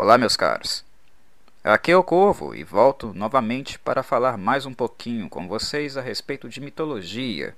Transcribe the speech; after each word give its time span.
Olá, 0.00 0.16
meus 0.16 0.36
caros. 0.36 0.84
Aqui 1.64 1.90
é 1.90 1.96
o 1.96 2.04
Corvo 2.04 2.54
e 2.54 2.62
volto 2.62 3.12
novamente 3.12 3.80
para 3.80 4.00
falar 4.00 4.38
mais 4.38 4.64
um 4.64 4.72
pouquinho 4.72 5.28
com 5.28 5.48
vocês 5.48 5.96
a 5.96 6.00
respeito 6.00 6.48
de 6.48 6.60
mitologia. 6.60 7.56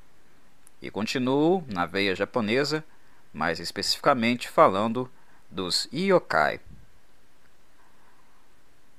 E 0.81 0.91
continuo 0.91 1.63
na 1.69 1.85
veia 1.85 2.15
japonesa, 2.15 2.83
mais 3.31 3.61
especificamente 3.61 4.49
falando 4.49 5.07
dos 5.51 5.87
yokai. 5.93 6.61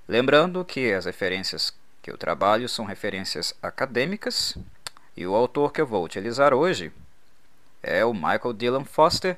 Lembrando 0.08 0.64
que 0.64 0.94
as 0.94 1.06
referências 1.06 1.74
que 2.04 2.12
eu 2.12 2.20
trabalho 2.20 2.70
são 2.70 2.86
referências 2.86 3.56
acadêmicas 3.60 4.56
e 5.18 5.26
o 5.26 5.34
autor 5.34 5.74
que 5.74 5.82
eu 5.82 5.88
vou 5.88 6.06
utilizar 6.06 6.54
hoje 6.54 6.92
é 7.82 8.06
o 8.06 8.14
Michael 8.14 8.54
Dylan 8.54 8.86
Foster 8.86 9.36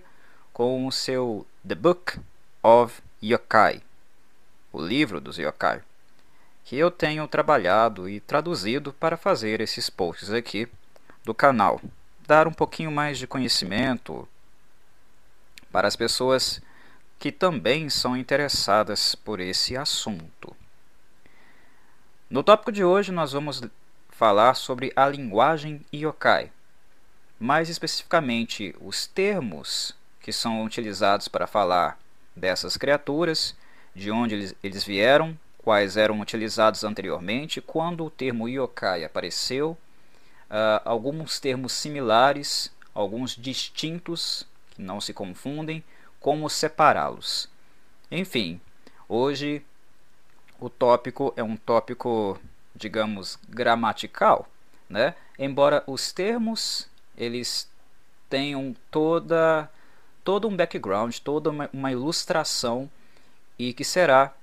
com 0.51 0.85
o 0.85 0.91
seu 0.91 1.47
The 1.65 1.75
Book 1.75 2.20
of 2.61 3.01
Yokai, 3.24 3.82
o 4.73 4.82
livro 4.82 5.21
dos 5.21 5.37
yokai, 5.37 5.83
que 6.65 6.75
eu 6.75 6.89
tenho 6.89 7.27
trabalhado 7.27 8.09
e 8.09 8.19
traduzido 8.19 8.91
para 8.91 9.15
fazer 9.15 9.61
esses 9.61 9.87
posts 9.89 10.31
aqui 10.31 10.68
do 11.23 11.33
canal, 11.33 11.79
dar 12.27 12.47
um 12.47 12.54
pouquinho 12.54 12.91
mais 12.91 13.19
de 13.19 13.28
conhecimento 13.28 14.28
para 15.71 15.87
as 15.87 15.95
pessoas 15.95 16.59
que 17.19 17.31
também 17.31 17.87
são 17.87 18.17
interessadas 18.17 19.14
por 19.14 19.39
esse 19.39 19.78
assunto. 19.78 20.55
No 22.29 22.43
tópico 22.43 22.71
de 22.71 22.83
hoje 22.83 23.11
nós 23.11 23.31
vamos 23.31 23.61
falar 24.09 24.55
sobre 24.55 24.92
a 24.95 25.07
linguagem 25.07 25.86
yokai, 25.93 26.51
mais 27.39 27.69
especificamente 27.69 28.75
os 28.81 29.05
termos 29.05 29.95
que 30.19 30.33
são 30.33 30.64
utilizados 30.64 31.28
para 31.28 31.45
falar 31.45 32.00
dessas 32.36 32.75
criaturas, 32.75 33.55
de 33.95 34.11
onde 34.11 34.56
eles, 34.64 34.84
vieram, 34.84 35.38
quais 35.59 35.98
eram 35.98 36.20
utilizados 36.20 36.84
anteriormente, 36.84 37.62
quando 37.62 38.06
o 38.06 38.09
termo 38.09 38.50
yokai 38.50 39.04
apareceu, 39.04 39.78
uh, 40.50 40.81
alguns 40.84 41.40
termos 41.40 41.73
similares, 41.73 42.72
alguns 42.94 43.36
distintos, 43.36 44.45
que 44.72 44.82
não 44.82 45.00
se 45.00 45.14
confundem, 45.14 45.84
como 46.20 46.50
separá-los. 46.50 47.50
Enfim, 48.09 48.59
hoje 49.08 49.64
o 50.60 50.70
tópico 50.70 51.34
é 51.36 51.44
um 51.44 51.56
tópico, 51.56 52.39
digamos, 52.76 53.38
gramatical, 53.48 54.48
né? 54.89 55.16
Embora 55.38 55.84
os 55.88 56.12
termos 56.12 56.88
eles 57.17 57.70
tenham 58.30 58.76
toda 58.89 59.70
todo 60.23 60.48
um 60.48 60.56
background, 60.56 61.17
toda 61.17 61.50
uma, 61.50 61.70
uma 61.73 61.92
ilustração 61.92 62.89
e 63.58 63.73
que 63.73 63.84
será 63.84 64.34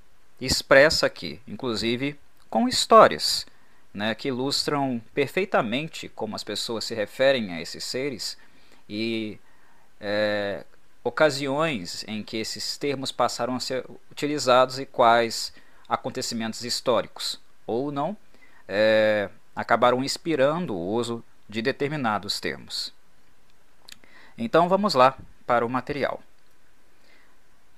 expressa 0.41 1.07
aqui, 1.07 1.41
inclusive 1.47 2.19
com 2.49 2.69
histórias, 2.69 3.47
né, 3.93 4.15
que 4.15 4.29
ilustram 4.29 5.01
perfeitamente 5.13 6.09
como 6.09 6.37
as 6.37 6.45
pessoas 6.45 6.85
se 6.85 6.95
referem 6.95 7.53
a 7.53 7.61
esses 7.61 7.85
seres 7.85 8.39
e 8.89 9.39
é, 10.01 10.65
ocasiões 11.03 12.05
em 12.07 12.23
que 12.23 12.37
esses 12.37 12.77
termos 12.77 13.11
passaram 13.13 13.57
a 13.57 13.61
ser 13.61 13.85
utilizados 14.11 14.79
e 14.79 14.87
quais 14.87 15.53
acontecimentos 15.89 16.65
históricos 16.65 17.41
ou 17.67 17.91
não 17.91 18.17
é, 18.69 19.29
acabaram 19.55 20.03
inspirando 20.03 20.75
o 20.75 20.89
uso 20.93 21.25
de 21.49 21.61
determinados 21.61 22.39
termos. 22.39 22.95
Então 24.39 24.69
vamos 24.69 24.95
lá 24.95 25.19
para 25.45 25.67
o 25.67 25.69
material. 25.69 26.23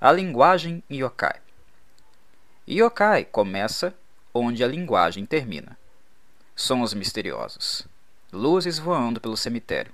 A 0.04 0.10
linguagem 0.10 0.82
yokai. 0.90 1.38
Yokai 2.68 3.24
começa 3.24 3.94
onde 4.34 4.64
a 4.64 4.66
linguagem 4.66 5.24
termina. 5.24 5.78
Sons 6.56 6.92
misteriosos. 6.92 7.86
Luzes 8.32 8.80
voando 8.80 9.20
pelo 9.20 9.36
cemitério. 9.36 9.92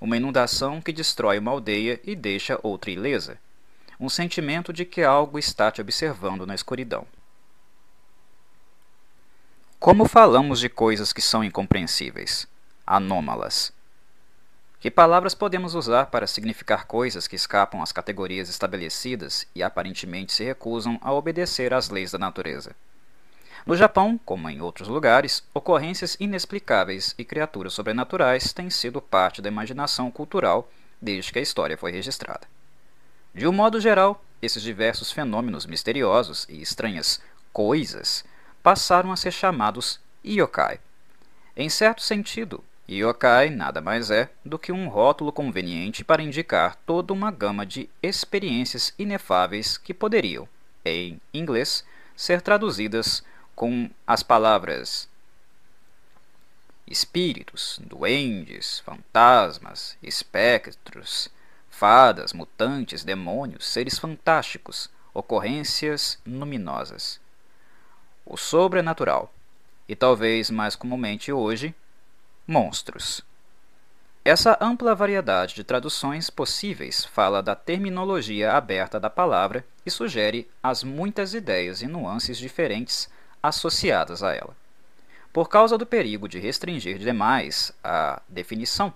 Uma 0.00 0.16
inundação 0.16 0.80
que 0.80 0.92
destrói 0.92 1.40
uma 1.40 1.50
aldeia 1.50 2.00
e 2.04 2.14
deixa 2.14 2.60
outra 2.62 2.92
ilesa. 2.92 3.40
Um 3.98 4.08
sentimento 4.08 4.72
de 4.72 4.84
que 4.84 5.02
algo 5.02 5.36
está 5.36 5.68
te 5.72 5.80
observando 5.80 6.46
na 6.46 6.54
escuridão. 6.54 7.04
Como 9.80 10.06
falamos 10.06 10.60
de 10.60 10.68
coisas 10.68 11.12
que 11.12 11.20
são 11.20 11.42
incompreensíveis, 11.42 12.46
anômalas, 12.86 13.72
que 14.80 14.90
palavras 14.90 15.34
podemos 15.34 15.74
usar 15.74 16.06
para 16.06 16.26
significar 16.26 16.86
coisas 16.86 17.28
que 17.28 17.36
escapam 17.36 17.82
às 17.82 17.92
categorias 17.92 18.48
estabelecidas 18.48 19.46
e 19.54 19.62
aparentemente 19.62 20.32
se 20.32 20.42
recusam 20.42 20.98
a 21.02 21.12
obedecer 21.12 21.74
às 21.74 21.90
leis 21.90 22.10
da 22.10 22.18
natureza? 22.18 22.74
No 23.66 23.76
Japão, 23.76 24.18
como 24.24 24.48
em 24.48 24.62
outros 24.62 24.88
lugares, 24.88 25.44
ocorrências 25.52 26.16
inexplicáveis 26.18 27.14
e 27.18 27.24
criaturas 27.26 27.74
sobrenaturais 27.74 28.54
têm 28.54 28.70
sido 28.70 29.02
parte 29.02 29.42
da 29.42 29.50
imaginação 29.50 30.10
cultural 30.10 30.70
desde 30.98 31.30
que 31.30 31.38
a 31.38 31.42
história 31.42 31.76
foi 31.76 31.92
registrada. 31.92 32.48
De 33.34 33.46
um 33.46 33.52
modo 33.52 33.78
geral, 33.78 34.24
esses 34.40 34.62
diversos 34.62 35.12
fenômenos 35.12 35.66
misteriosos 35.66 36.46
e 36.48 36.62
estranhas 36.62 37.20
coisas 37.52 38.24
passaram 38.62 39.12
a 39.12 39.16
ser 39.16 39.30
chamados 39.30 40.00
yokai. 40.24 40.80
Em 41.54 41.68
certo 41.68 42.00
sentido, 42.00 42.64
Yokai 42.92 43.50
nada 43.50 43.80
mais 43.80 44.10
é 44.10 44.28
do 44.44 44.58
que 44.58 44.72
um 44.72 44.88
rótulo 44.88 45.30
conveniente 45.30 46.02
para 46.02 46.22
indicar 46.22 46.74
toda 46.84 47.12
uma 47.12 47.30
gama 47.30 47.64
de 47.64 47.88
experiências 48.02 48.92
inefáveis 48.98 49.78
que 49.78 49.94
poderiam, 49.94 50.48
em 50.84 51.20
inglês, 51.32 51.84
ser 52.16 52.42
traduzidas 52.42 53.22
com 53.54 53.88
as 54.04 54.24
palavras 54.24 55.08
espíritos, 56.84 57.78
duendes, 57.84 58.80
fantasmas, 58.80 59.96
espectros, 60.02 61.28
fadas, 61.70 62.32
mutantes, 62.32 63.04
demônios, 63.04 63.68
seres 63.68 63.98
fantásticos, 64.00 64.90
ocorrências 65.14 66.18
luminosas. 66.26 67.20
O 68.26 68.36
sobrenatural, 68.36 69.32
e 69.88 69.94
talvez 69.94 70.50
mais 70.50 70.74
comumente 70.74 71.32
hoje, 71.32 71.72
monstros. 72.50 73.22
Essa 74.24 74.58
ampla 74.60 74.92
variedade 74.92 75.54
de 75.54 75.62
traduções 75.62 76.30
possíveis 76.30 77.04
fala 77.04 77.40
da 77.40 77.54
terminologia 77.54 78.54
aberta 78.54 78.98
da 78.98 79.08
palavra 79.08 79.64
e 79.86 79.90
sugere 79.90 80.50
as 80.60 80.82
muitas 80.82 81.32
ideias 81.32 81.80
e 81.80 81.86
nuances 81.86 82.36
diferentes 82.36 83.08
associadas 83.40 84.20
a 84.24 84.34
ela. 84.34 84.56
Por 85.32 85.48
causa 85.48 85.78
do 85.78 85.86
perigo 85.86 86.28
de 86.28 86.40
restringir 86.40 86.98
demais 86.98 87.72
a 87.84 88.20
definição, 88.28 88.92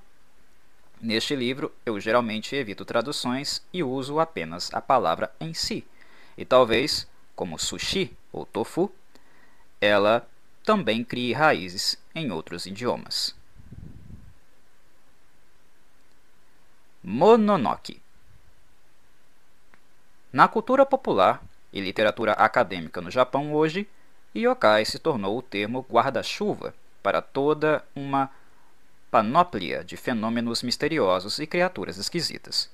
neste 1.01 1.37
livro 1.37 1.73
eu 1.87 2.01
geralmente 2.01 2.57
evito 2.57 2.85
traduções 2.85 3.63
e 3.73 3.85
uso 3.85 4.19
apenas 4.19 4.69
a 4.75 4.81
palavra 4.81 5.33
em 5.41 5.55
si, 5.55 5.87
e 6.37 6.45
talvez, 6.45 7.07
como 7.37 7.57
sushi 7.57 8.13
ou 8.33 8.45
tofu, 8.45 8.91
ela 9.81 10.27
também 10.65 11.05
crie 11.05 11.33
raízes 11.33 11.97
em 12.17 12.33
outros 12.33 12.67
idiomas. 12.67 13.44
Mononoke. 17.07 18.01
Na 20.33 20.49
cultura 20.49 20.87
popular 20.87 21.43
e 21.71 21.79
literatura 21.79 22.33
acadêmica 22.33 23.03
no 23.03 23.11
Japão 23.11 23.53
hoje, 23.53 23.87
yokai 24.35 24.87
se 24.87 24.99
tornou 24.99 25.37
o 25.37 25.43
termo 25.43 25.85
guarda-chuva 25.87 26.75
para 27.03 27.21
toda 27.21 27.85
uma 27.95 28.31
panóplia 29.11 29.85
de 29.85 29.99
fenômenos 29.99 30.63
misteriosos 30.63 31.39
e 31.39 31.47
criaturas 31.47 31.99
esquisitas. 31.99 32.71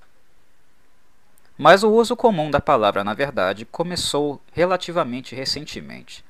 Mas 1.59 1.83
o 1.83 1.91
uso 1.91 2.15
comum 2.15 2.53
da 2.53 2.61
palavra, 2.61 3.03
na 3.03 3.15
verdade, 3.15 3.65
começou 3.65 4.41
relativamente 4.53 5.35
recentemente. 5.35 6.25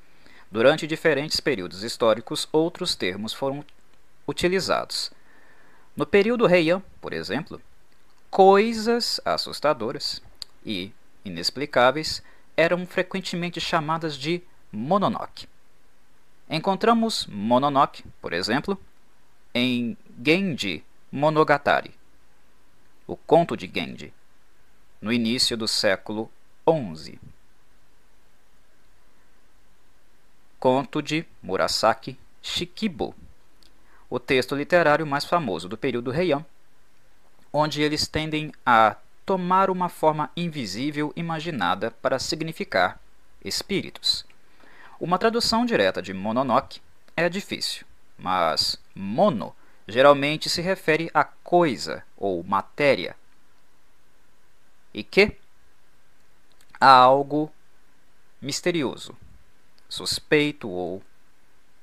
Durante 0.50 0.86
diferentes 0.86 1.38
períodos 1.38 1.82
históricos, 1.82 2.48
outros 2.50 2.94
termos 2.94 3.34
foram 3.34 3.62
utilizados. 4.26 5.12
No 5.94 6.06
período 6.06 6.48
Heian, 6.48 6.82
por 6.98 7.12
exemplo, 7.12 7.60
Coisas 8.30 9.20
assustadoras 9.24 10.22
e 10.64 10.92
inexplicáveis 11.24 12.22
eram 12.56 12.86
frequentemente 12.86 13.60
chamadas 13.60 14.16
de 14.16 14.40
Mononoke. 14.70 15.48
Encontramos 16.48 17.26
Mononoke, 17.26 18.04
por 18.22 18.32
exemplo, 18.32 18.80
em 19.52 19.96
Genji 20.24 20.84
Monogatari, 21.10 21.92
o 23.04 23.16
conto 23.16 23.56
de 23.56 23.66
Genji, 23.66 24.14
no 25.00 25.12
início 25.12 25.56
do 25.56 25.66
século 25.66 26.30
XI. 26.64 27.18
Conto 30.60 31.02
de 31.02 31.26
Murasaki 31.42 32.16
Shikibu, 32.40 33.12
o 34.08 34.20
texto 34.20 34.54
literário 34.54 35.04
mais 35.04 35.24
famoso 35.24 35.68
do 35.68 35.76
período 35.76 36.14
Heian 36.14 36.46
onde 37.52 37.82
eles 37.82 38.06
tendem 38.06 38.52
a 38.64 38.96
tomar 39.26 39.70
uma 39.70 39.88
forma 39.88 40.30
invisível 40.36 41.12
imaginada 41.14 41.90
para 41.90 42.18
significar 42.18 43.00
espíritos. 43.44 44.24
Uma 44.98 45.18
tradução 45.18 45.64
direta 45.64 46.02
de 46.02 46.12
Mononoke 46.12 46.80
é 47.16 47.28
difícil, 47.28 47.86
mas 48.18 48.78
mono 48.94 49.54
geralmente 49.88 50.48
se 50.48 50.60
refere 50.60 51.10
a 51.12 51.24
coisa 51.24 52.04
ou 52.16 52.42
matéria. 52.44 53.16
E 54.92 55.02
que 55.02 55.36
a 56.80 56.90
algo 56.90 57.52
misterioso, 58.40 59.16
suspeito 59.88 60.68
ou 60.68 61.02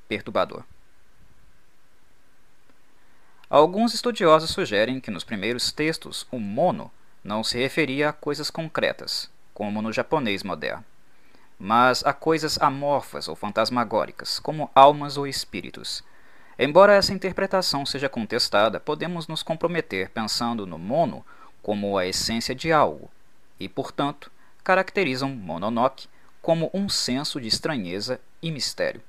perturbador. 0.07 0.63
Alguns 3.49 3.93
estudiosos 3.93 4.49
sugerem 4.49 4.99
que 4.99 5.09
nos 5.09 5.23
primeiros 5.23 5.71
textos 5.71 6.27
o 6.29 6.37
mono 6.37 6.91
não 7.23 7.45
se 7.45 7.57
referia 7.57 8.09
a 8.09 8.13
coisas 8.13 8.51
concretas, 8.51 9.31
como 9.53 9.81
no 9.81 9.93
japonês 9.93 10.43
moderno, 10.43 10.83
mas 11.57 12.05
a 12.05 12.11
coisas 12.11 12.61
amorfas 12.61 13.29
ou 13.29 13.37
fantasmagóricas, 13.37 14.37
como 14.37 14.69
almas 14.75 15.15
ou 15.15 15.25
espíritos. 15.25 16.03
Embora 16.59 16.95
essa 16.95 17.13
interpretação 17.13 17.85
seja 17.85 18.09
contestada, 18.09 18.81
podemos 18.81 19.29
nos 19.29 19.43
comprometer 19.43 20.09
pensando 20.09 20.67
no 20.67 20.77
mono 20.77 21.25
como 21.63 21.97
a 21.97 22.05
essência 22.05 22.53
de 22.53 22.73
algo, 22.73 23.09
e, 23.57 23.69
portanto, 23.69 24.29
caracterizam 24.61 25.29
Mononoke 25.29 26.09
como 26.41 26.69
um 26.73 26.89
senso 26.89 27.39
de 27.39 27.47
estranheza 27.47 28.19
e 28.41 28.51
mistério. 28.51 29.01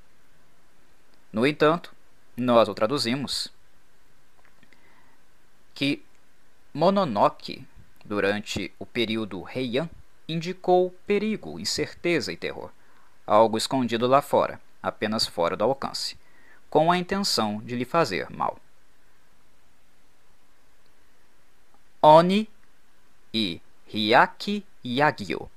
No 1.33 1.45
entanto, 1.45 1.93
nós 2.37 2.69
o 2.69 2.75
traduzimos 2.75 3.53
que 5.79 6.03
Mononoke, 6.75 7.65
durante 8.05 8.75
o 8.81 8.85
período 8.85 9.49
Heian, 9.49 9.89
indicou 10.29 10.91
perigo, 11.07 11.61
incerteza 11.61 12.33
e 12.33 12.37
terror, 12.37 12.73
algo 13.25 13.57
escondido 13.57 14.09
lá 14.09 14.21
fora, 14.21 14.61
apenas 14.83 15.25
fora 15.25 15.57
do 15.57 15.63
alcance, 15.63 16.19
com 16.69 16.91
a 16.91 16.99
intenção 16.99 17.61
de 17.61 17.77
lhe 17.77 17.85
fazer 17.85 18.29
mal. 18.29 18.59
Oni 22.03 22.51
e 23.33 23.61
Hyaki 23.87 24.67
Yagyo. 24.85 25.49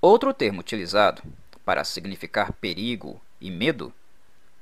Outro 0.00 0.32
termo 0.32 0.60
utilizado 0.60 1.24
para 1.64 1.82
significar 1.82 2.52
perigo 2.52 3.20
e 3.40 3.50
medo 3.50 3.92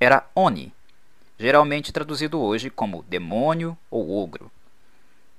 era 0.01 0.27
Oni, 0.35 0.73
geralmente 1.39 1.93
traduzido 1.93 2.41
hoje 2.41 2.69
como 2.69 3.03
demônio 3.05 3.79
ou 3.91 4.23
ogro. 4.23 4.51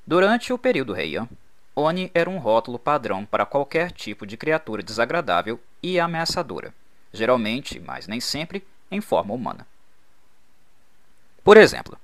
Durante 0.07 0.53
o 0.53 0.57
período 0.57 0.95
Heian, 0.95 1.27
Oni 1.75 2.09
era 2.13 2.29
um 2.29 2.39
rótulo 2.39 2.79
padrão 2.79 3.25
para 3.25 3.45
qualquer 3.45 3.91
tipo 3.91 4.25
de 4.25 4.35
criatura 4.35 4.81
desagradável 4.81 5.59
e 5.81 5.99
ameaçadora, 5.99 6.73
geralmente, 7.13 7.79
mas 7.79 8.07
nem 8.07 8.19
sempre, 8.19 8.65
em 8.89 8.99
forma 8.99 9.33
humana. 9.33 9.67
Por 11.43 11.57
exemplo, 11.57 11.97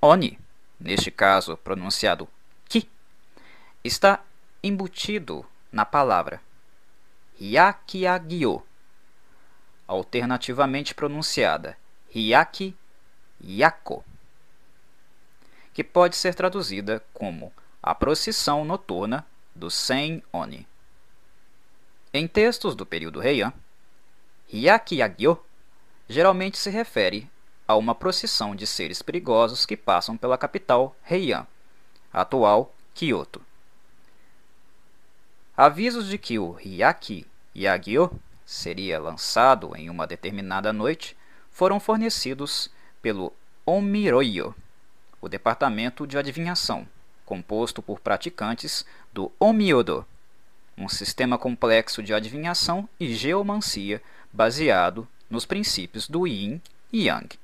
Oni, 0.00 0.38
neste 0.78 1.10
caso 1.10 1.56
pronunciado 1.56 2.28
Ki, 2.68 2.88
está 3.82 4.22
embutido 4.62 5.44
na 5.72 5.84
palavra 5.84 6.40
Hyakiagyo, 7.40 8.62
alternativamente 9.86 10.94
pronunciada 10.94 11.76
Hyaki 12.14 12.74
Yako, 13.44 14.04
que 15.72 15.84
pode 15.84 16.16
ser 16.16 16.34
traduzida 16.34 17.02
como 17.12 17.52
a 17.82 17.94
procissão 17.94 18.64
noturna 18.64 19.24
do 19.54 19.70
Sen 19.70 20.22
Oni. 20.32 20.66
Em 22.12 22.26
textos 22.26 22.74
do 22.74 22.86
período 22.86 23.22
Heian, 23.22 23.52
Hyakyagyo 24.52 25.38
geralmente 26.08 26.58
se 26.58 26.70
refere 26.70 27.30
a 27.66 27.76
uma 27.76 27.94
procissão 27.94 28.56
de 28.56 28.66
seres 28.66 29.02
perigosos 29.02 29.66
que 29.66 29.76
passam 29.76 30.16
pela 30.16 30.38
capital 30.38 30.96
Heian, 31.08 31.46
atual 32.12 32.74
Kyoto. 32.94 33.42
Avisos 35.56 36.08
de 36.08 36.16
que 36.16 36.38
o 36.38 36.52
Hyaki 36.52 37.26
Yagyo 37.54 38.10
seria 38.46 38.98
lançado 38.98 39.76
em 39.76 39.90
uma 39.90 40.06
determinada 40.06 40.72
noite 40.72 41.16
foram 41.50 41.78
fornecidos 41.78 42.70
pelo 43.02 43.32
Omiroyo, 43.64 44.54
o 45.20 45.28
departamento 45.28 46.06
de 46.06 46.16
adivinhação, 46.16 46.86
composto 47.24 47.82
por 47.82 48.00
praticantes 48.00 48.84
do 49.12 49.30
Omiodo, 49.38 50.06
um 50.76 50.88
sistema 50.88 51.36
complexo 51.36 52.02
de 52.02 52.14
adivinhação 52.14 52.88
e 52.98 53.12
geomancia 53.14 54.00
baseado 54.32 55.06
nos 55.28 55.44
princípios 55.44 56.08
do 56.08 56.26
Yin 56.26 56.60
e 56.92 57.06
Yang. 57.06 57.38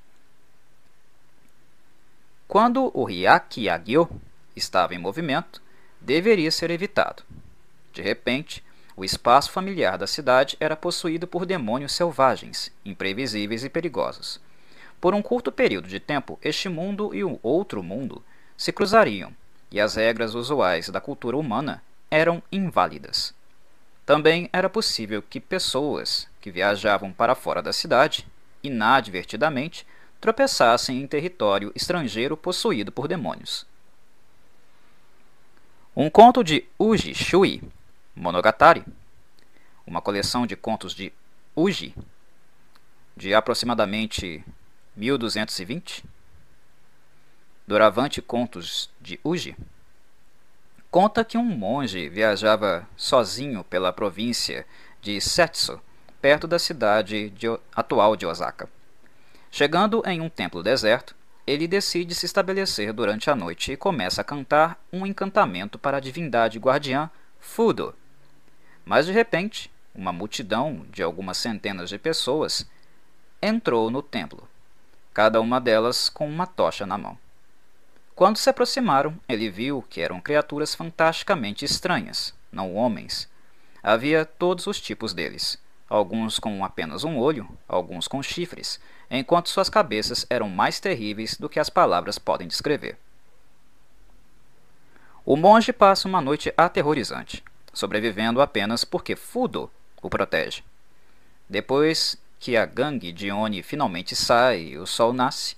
Quando 2.47 2.91
o 2.95 3.05
Hyaki 3.05 3.63
Yagyo 3.65 4.09
estava 4.55 4.95
em 4.95 4.99
movimento, 4.99 5.61
deveria 6.01 6.51
ser 6.51 6.71
evitado. 6.71 7.23
De 7.93 8.01
repente, 8.01 8.63
o 8.97 9.05
espaço 9.05 9.51
familiar 9.51 9.99
da 9.99 10.07
cidade 10.07 10.57
era 10.61 10.77
possuído 10.77 11.27
por 11.27 11.45
demônios 11.45 11.93
selvagens, 11.93 12.71
imprevisíveis 12.85 13.65
e 13.65 13.69
perigosos. 13.69 14.41
Por 15.05 15.15
um 15.15 15.21
curto 15.21 15.53
período 15.53 15.87
de 15.87 16.01
tempo, 16.01 16.39
este 16.41 16.67
mundo 16.67 17.15
e 17.15 17.23
o 17.23 17.39
outro 17.43 17.83
mundo 17.83 18.25
se 18.57 18.73
cruzariam, 18.73 19.37
e 19.71 19.79
as 19.79 19.97
regras 19.97 20.35
usuais 20.35 20.89
da 20.89 20.99
cultura 20.99 21.37
humana 21.37 21.83
eram 22.11 22.43
inválidas. 22.51 23.35
Também 24.07 24.49
era 24.51 24.67
possível 24.71 25.21
que 25.21 25.39
pessoas 25.39 26.27
que 26.41 26.51
viajavam 26.51 27.13
para 27.13 27.35
fora 27.35 27.61
da 27.61 27.71
cidade, 27.71 28.27
inadvertidamente, 28.63 29.87
tropeçassem 30.23 31.03
em 31.03 31.07
território 31.07 31.71
estrangeiro 31.75 32.35
possuído 32.35 32.91
por 32.91 33.07
demônios. 33.07 33.67
Um 35.95 36.09
conto 36.09 36.43
de 36.43 36.65
Uji 36.79 37.15
Shui 37.15 37.63
Monogatari, 38.17 38.83
uma 39.87 40.01
coleção 40.01 40.47
de 40.47 40.57
contos 40.57 40.95
de 40.95 41.13
Uji, 41.55 41.95
de 43.15 43.35
aproximadamente 43.35 44.43
1220. 44.97 46.05
Doravante 47.67 48.21
Contos 48.21 48.91
de 49.01 49.19
Uji 49.25 49.57
conta 50.95 51.25
que 51.25 51.37
um 51.37 51.43
monge 51.43 52.09
viajava 52.09 52.89
sozinho 52.97 53.65
pela 53.65 53.93
província 53.93 54.65
de 55.03 55.21
Setsu, 55.21 55.81
perto 56.23 56.47
da 56.47 56.57
cidade 56.57 57.31
de, 57.31 57.49
atual 57.75 58.15
de 58.15 58.25
Osaka. 58.25 58.69
Chegando 59.51 60.05
em 60.07 60.21
um 60.21 60.29
templo 60.29 60.63
deserto, 60.63 61.17
ele 61.45 61.67
decide 61.67 62.15
se 62.15 62.27
estabelecer 62.27 62.93
durante 62.93 63.29
a 63.29 63.35
noite 63.35 63.73
e 63.73 63.77
começa 63.77 64.21
a 64.21 64.25
cantar 64.25 64.81
um 64.93 65.05
encantamento 65.05 65.81
para 65.81 65.97
a 65.97 66.01
divindade 66.01 66.61
guardiã 66.61 67.11
Fudo, 67.41 67.93
mas 68.85 69.07
de 69.07 69.11
repente, 69.11 69.73
uma 69.93 70.13
multidão 70.13 70.87
de 70.93 71.03
algumas 71.03 71.39
centenas 71.39 71.89
de 71.89 71.99
pessoas 71.99 72.71
entrou 73.43 73.91
no 73.91 74.01
templo, 74.01 74.49
cada 75.15 75.41
uma 75.41 75.61
delas 75.61 76.11
com 76.11 76.29
uma 76.29 76.47
tocha 76.47 76.85
na 76.85 76.99
mão. 76.99 77.17
Quando 78.15 78.37
se 78.37 78.51
aproximaram, 78.51 79.17
ele 79.27 79.49
viu 79.49 79.83
que 79.89 80.01
eram 80.03 80.21
criaturas 80.21 80.75
fantasticamente 80.75 81.65
estranhas, 81.65 82.35
não 82.53 82.75
homens. 82.75 83.27
Havia 83.83 84.27
todos 84.27 84.67
os 84.67 84.79
tipos 84.81 85.15
deles, 85.15 85.59
alguns 85.89 86.39
com 86.39 86.63
apenas 86.65 87.05
um 87.05 87.17
olho, 87.17 87.49
alguns 87.67 88.07
com 88.07 88.23
chifres, 88.23 88.79
enquanto 89.11 89.49
suas 89.49 89.71
cabeças 89.71 90.27
eram 90.29 90.51
mais 90.51 90.81
terríveis 90.81 91.39
do 91.39 91.49
que 91.49 91.59
as 91.59 91.71
palavras 91.71 92.19
podem 92.19 92.47
descrever. 92.47 92.99
O 95.25 95.37
monge 95.37 95.73
passa 95.73 96.07
uma 96.07 96.21
noite 96.21 96.53
aterrorizante 96.57 97.43
sobrevivendo 97.75 98.41
apenas 98.41 98.85
porque 98.85 99.17
Fudo 99.17 99.71
o 100.01 100.09
protege. 100.09 100.63
Depois 101.49 102.17
que 102.45 102.59
a 102.59 102.67
gangue 102.67 103.11
de 103.11 103.33
Oni 103.33 103.63
finalmente 103.63 104.15
sai 104.15 104.61
e 104.61 104.77
o 104.77 104.87
sol 104.87 105.15
nasce, 105.15 105.57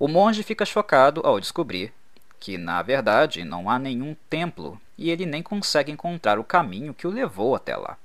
o 0.00 0.08
monge 0.08 0.42
fica 0.42 0.64
chocado 0.64 1.20
ao 1.24 1.38
descobrir 1.38 1.92
que, 2.40 2.58
na 2.58 2.82
verdade, 2.82 3.44
não 3.44 3.70
há 3.70 3.78
nenhum 3.78 4.16
templo 4.28 4.80
e 4.98 5.12
ele 5.12 5.26
nem 5.26 5.44
consegue 5.44 5.92
encontrar 5.92 6.40
o 6.40 6.42
caminho 6.42 6.92
que 6.92 7.06
o 7.06 7.10
levou 7.10 7.54
até 7.54 7.76
lá. 7.76 7.96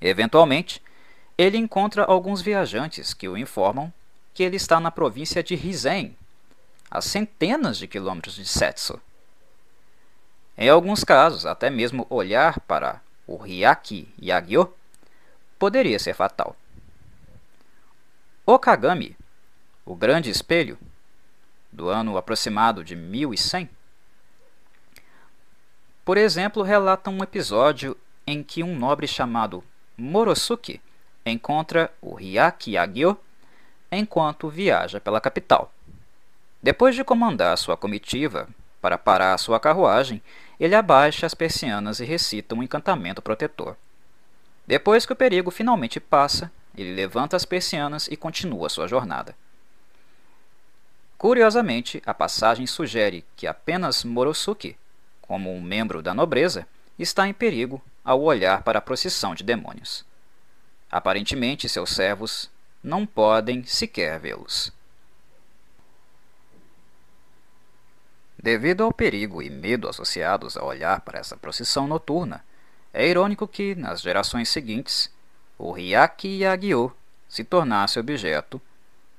Eventualmente, 0.00 0.80
ele 1.36 1.58
encontra 1.58 2.04
alguns 2.04 2.40
viajantes 2.40 3.12
que 3.12 3.28
o 3.28 3.36
informam 3.36 3.92
que 4.32 4.44
ele 4.44 4.54
está 4.54 4.78
na 4.78 4.92
província 4.92 5.42
de 5.42 5.54
Hizen, 5.54 6.16
a 6.88 7.00
centenas 7.00 7.76
de 7.76 7.88
quilômetros 7.88 8.36
de 8.36 8.46
Setsu. 8.46 9.02
Em 10.56 10.68
alguns 10.68 11.02
casos, 11.02 11.44
até 11.44 11.70
mesmo 11.70 12.06
olhar 12.08 12.60
para 12.60 13.02
o 13.26 13.36
Hyaki 13.44 14.08
Yagyo 14.22 14.72
poderia 15.58 15.98
ser 15.98 16.14
fatal. 16.14 16.54
O 18.50 18.58
Kagami, 18.58 19.14
o 19.84 19.94
grande 19.94 20.30
espelho, 20.30 20.78
do 21.70 21.90
ano 21.90 22.16
aproximado 22.16 22.82
de 22.82 22.96
1100, 22.96 23.68
por 26.02 26.16
exemplo, 26.16 26.62
relata 26.62 27.10
um 27.10 27.22
episódio 27.22 27.94
em 28.26 28.42
que 28.42 28.62
um 28.62 28.74
nobre 28.74 29.06
chamado 29.06 29.62
Morosuke 29.98 30.80
encontra 31.26 31.92
o 32.00 32.14
Hyaki 32.14 32.72
enquanto 33.92 34.48
viaja 34.48 34.98
pela 34.98 35.20
capital. 35.20 35.70
Depois 36.62 36.94
de 36.94 37.04
comandar 37.04 37.58
sua 37.58 37.76
comitiva 37.76 38.48
para 38.80 38.96
parar 38.96 39.36
sua 39.36 39.60
carruagem, 39.60 40.22
ele 40.58 40.74
abaixa 40.74 41.26
as 41.26 41.34
persianas 41.34 42.00
e 42.00 42.06
recita 42.06 42.54
um 42.54 42.62
encantamento 42.62 43.20
protetor. 43.20 43.76
Depois 44.66 45.04
que 45.04 45.12
o 45.12 45.16
perigo 45.16 45.50
finalmente 45.50 46.00
passa, 46.00 46.50
ele 46.82 46.94
levanta 46.94 47.36
as 47.36 47.44
persianas 47.44 48.08
e 48.08 48.16
continua 48.16 48.68
sua 48.68 48.86
jornada. 48.86 49.34
Curiosamente, 51.16 52.02
a 52.06 52.14
passagem 52.14 52.66
sugere 52.66 53.24
que 53.36 53.46
apenas 53.46 54.04
Morosuke, 54.04 54.76
como 55.20 55.52
um 55.52 55.60
membro 55.60 56.00
da 56.00 56.14
nobreza, 56.14 56.66
está 56.98 57.26
em 57.26 57.34
perigo 57.34 57.82
ao 58.04 58.22
olhar 58.22 58.62
para 58.62 58.78
a 58.78 58.82
procissão 58.82 59.34
de 59.34 59.42
demônios. 59.42 60.04
Aparentemente, 60.90 61.68
seus 61.68 61.90
servos 61.90 62.48
não 62.82 63.04
podem 63.04 63.64
sequer 63.64 64.18
vê-los. 64.18 64.72
Devido 68.40 68.84
ao 68.84 68.92
perigo 68.92 69.42
e 69.42 69.50
medo 69.50 69.88
associados 69.88 70.56
ao 70.56 70.68
olhar 70.68 71.00
para 71.00 71.18
essa 71.18 71.36
procissão 71.36 71.88
noturna, 71.88 72.44
é 72.94 73.06
irônico 73.06 73.48
que, 73.48 73.74
nas 73.74 74.00
gerações 74.00 74.48
seguintes, 74.48 75.10
o 75.58 75.72
Hyaki 75.72 76.42
Yagyo 76.42 76.94
se 77.28 77.42
tornasse 77.42 77.98
objeto 77.98 78.62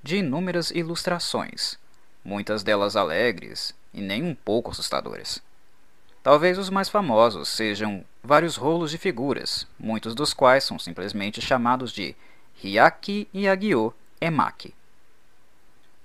de 0.02 0.18
inúmeras 0.18 0.72
ilustrações, 0.72 1.78
muitas 2.24 2.64
delas 2.64 2.96
alegres 2.96 3.76
e 3.94 4.00
nem 4.00 4.24
um 4.24 4.34
pouco 4.34 4.72
assustadoras. 4.72 5.42
Talvez 6.24 6.58
os 6.58 6.70
mais 6.70 6.88
famosos 6.88 7.50
sejam 7.50 8.06
vários 8.24 8.56
rolos 8.56 8.92
de 8.92 8.98
figuras, 8.98 9.68
muitos 9.78 10.16
dos 10.16 10.34
quais 10.34 10.64
são 10.64 10.80
simplesmente 10.80 11.42
chamados 11.42 11.92
de 11.92 12.16
Hyaki 12.64 13.28
Yagyo 13.36 13.94
Emaki. 14.22 14.74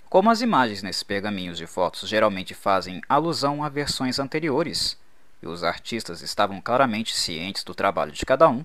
Como 0.08 0.30
as 0.30 0.40
imagens 0.40 0.82
nesses 0.82 1.02
pergaminhos 1.02 1.58
de 1.58 1.66
fotos 1.66 2.08
geralmente 2.08 2.54
fazem 2.54 3.00
alusão 3.08 3.62
a 3.62 3.68
versões 3.68 4.18
anteriores, 4.18 4.96
e 5.42 5.46
os 5.46 5.62
artistas 5.62 6.22
estavam 6.22 6.60
claramente 6.60 7.14
cientes 7.14 7.62
do 7.64 7.74
trabalho 7.74 8.12
de 8.12 8.24
cada 8.24 8.48
um, 8.48 8.64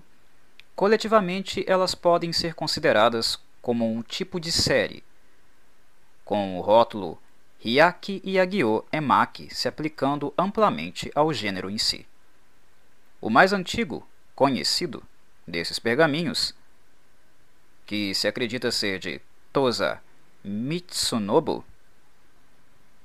coletivamente 0.80 1.62
elas 1.68 1.94
podem 1.94 2.32
ser 2.32 2.54
consideradas 2.54 3.38
como 3.60 3.86
um 3.86 4.00
tipo 4.00 4.40
de 4.40 4.50
série, 4.50 5.04
com 6.24 6.56
o 6.56 6.62
rótulo 6.62 7.20
Hyaki 7.62 8.22
Yagyo 8.24 8.82
Emaki 8.90 9.54
se 9.54 9.68
aplicando 9.68 10.32
amplamente 10.38 11.12
ao 11.14 11.34
gênero 11.34 11.68
em 11.68 11.76
si. 11.76 12.06
O 13.20 13.28
mais 13.28 13.52
antigo, 13.52 14.08
conhecido, 14.34 15.02
desses 15.46 15.78
pergaminhos, 15.78 16.54
que 17.84 18.14
se 18.14 18.26
acredita 18.26 18.72
ser 18.72 18.98
de 18.98 19.20
Tosa 19.52 20.00
Mitsunobu, 20.42 21.62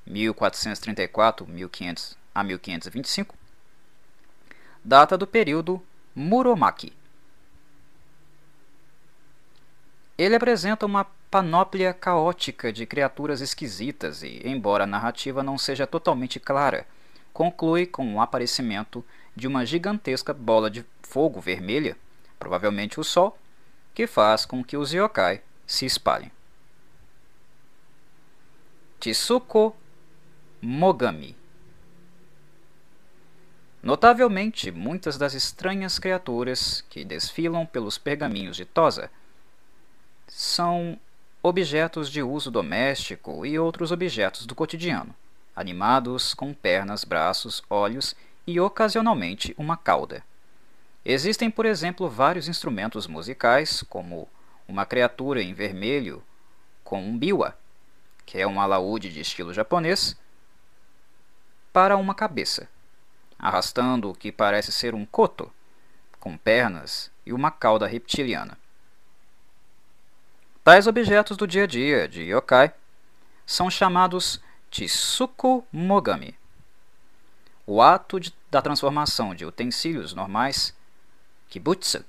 1434 0.08 1.46
a 2.34 2.42
1525, 2.42 3.36
data 4.82 5.18
do 5.18 5.28
período 5.28 5.84
Muromaki. 6.16 6.94
Ele 10.18 10.36
apresenta 10.36 10.86
uma 10.86 11.06
panóplia 11.30 11.94
caótica 11.94 12.72
de 12.72 12.86
criaturas 12.86 13.42
esquisitas 13.42 14.24
e, 14.24 14.42
embora 14.46 14.86
a 14.86 14.88
narrativa 14.88 15.44
não 15.44 15.58
seja 15.58 15.86
totalmente 15.86 16.40
clara, 16.40 16.88
conclui 17.34 17.86
com 17.86 18.16
o 18.16 18.22
aparecimento 18.22 19.04
de 19.36 19.46
uma 19.46 19.66
gigantesca 19.66 20.34
bola 20.34 20.72
de 20.72 20.86
fogo 21.04 21.42
vermelha, 21.42 21.98
provavelmente 22.40 22.98
o 22.98 23.04
Sol, 23.04 23.38
que 23.94 24.08
faz 24.08 24.46
com 24.46 24.64
que 24.64 24.78
os 24.78 24.94
yokai 24.94 25.42
se 25.68 25.86
espalhem. 25.86 26.32
Tsuko 29.02 29.76
Mogami. 30.62 31.36
Notavelmente, 33.84 34.72
muitas 34.72 35.18
das 35.18 35.34
estranhas 35.34 36.00
criaturas 36.00 36.84
que 36.90 37.04
desfilam 37.04 37.66
pelos 37.66 37.98
pergaminhos 37.98 38.56
de 38.56 38.64
Tosa 38.64 39.12
são 40.28 41.00
objetos 41.42 42.10
de 42.10 42.22
uso 42.24 42.50
doméstico 42.50 43.46
e 43.46 43.58
outros 43.60 43.92
objetos 43.92 44.46
do 44.46 44.56
cotidiano, 44.56 45.14
animados 45.56 46.34
com 46.34 46.54
pernas, 46.54 47.04
braços, 47.04 47.64
olhos 47.70 48.16
e 48.48 48.60
ocasionalmente 48.60 49.54
uma 49.58 49.78
cauda. 49.78 50.24
Existem, 51.04 51.52
por 51.52 51.66
exemplo, 51.66 52.10
vários 52.10 52.48
instrumentos 52.48 53.06
musicais, 53.06 53.84
como 53.84 54.28
uma 54.68 54.86
criatura 54.86 55.42
em 55.42 55.54
vermelho 55.54 56.24
com 56.84 57.00
um 57.00 57.18
biwa, 57.18 57.56
que 58.26 58.40
é 58.40 58.48
um 58.48 58.60
alaúde 58.60 59.12
de 59.12 59.22
estilo 59.22 59.54
japonês, 59.54 60.18
para 61.72 61.96
uma 61.96 62.16
cabeça, 62.16 62.68
arrastando 63.38 64.10
o 64.10 64.16
que 64.16 64.32
parece 64.32 64.72
ser 64.72 64.96
um 64.96 65.06
koto, 65.06 65.52
com 66.20 66.36
pernas 66.36 67.12
e 67.24 67.32
uma 67.32 67.52
cauda 67.52 67.86
reptiliana. 67.86 68.58
Tais 70.66 70.88
objetos 70.88 71.38
do 71.38 71.46
dia 71.46 71.66
a 71.66 71.68
dia 71.68 72.08
de 72.08 72.24
yokai 72.24 72.74
são 73.46 73.70
chamados 73.70 74.42
Tsuku 74.72 75.64
Mogami. 75.72 76.34
O 77.68 77.84
ato 77.84 78.20
de, 78.20 78.34
da 78.50 78.64
transformação 78.64 79.36
de 79.36 79.46
utensílios 79.46 80.16
normais, 80.16 80.76
kibutsu, 81.50 82.04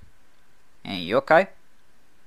em 0.83 1.07
yokai 1.11 1.51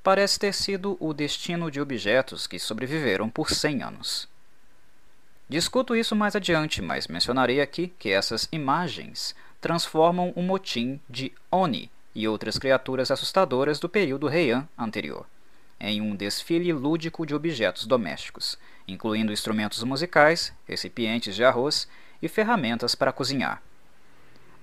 parece 0.03 0.37
ter 0.37 0.53
sido 0.53 0.95
o 0.99 1.15
destino 1.15 1.71
de 1.71 1.81
objetos 1.81 2.45
que 2.45 2.59
sobreviveram 2.59 3.27
por 3.27 3.49
100 3.49 3.81
anos. 3.81 4.29
Discuto 5.49 5.95
isso 5.95 6.15
mais 6.15 6.35
adiante, 6.35 6.79
mas 6.79 7.07
mencionarei 7.07 7.59
aqui 7.59 7.91
que 7.97 8.11
essas 8.11 8.47
imagens 8.51 9.33
transformam 9.59 10.31
o 10.35 10.43
motim 10.43 11.01
de 11.09 11.33
Oni 11.49 11.89
e 12.13 12.27
outras 12.27 12.59
criaturas 12.59 13.09
assustadoras 13.09 13.79
do 13.79 13.89
período 13.89 14.29
Heian 14.29 14.69
anterior 14.77 15.25
em 15.79 16.01
um 16.01 16.15
desfile 16.15 16.73
lúdico 16.73 17.25
de 17.25 17.33
objetos 17.33 17.85
domésticos, 17.85 18.57
incluindo 18.87 19.31
instrumentos 19.31 19.83
musicais, 19.83 20.53
recipientes 20.67 21.35
de 21.35 21.43
arroz 21.43 21.87
e 22.21 22.27
ferramentas 22.27 22.95
para 22.95 23.13
cozinhar. 23.13 23.61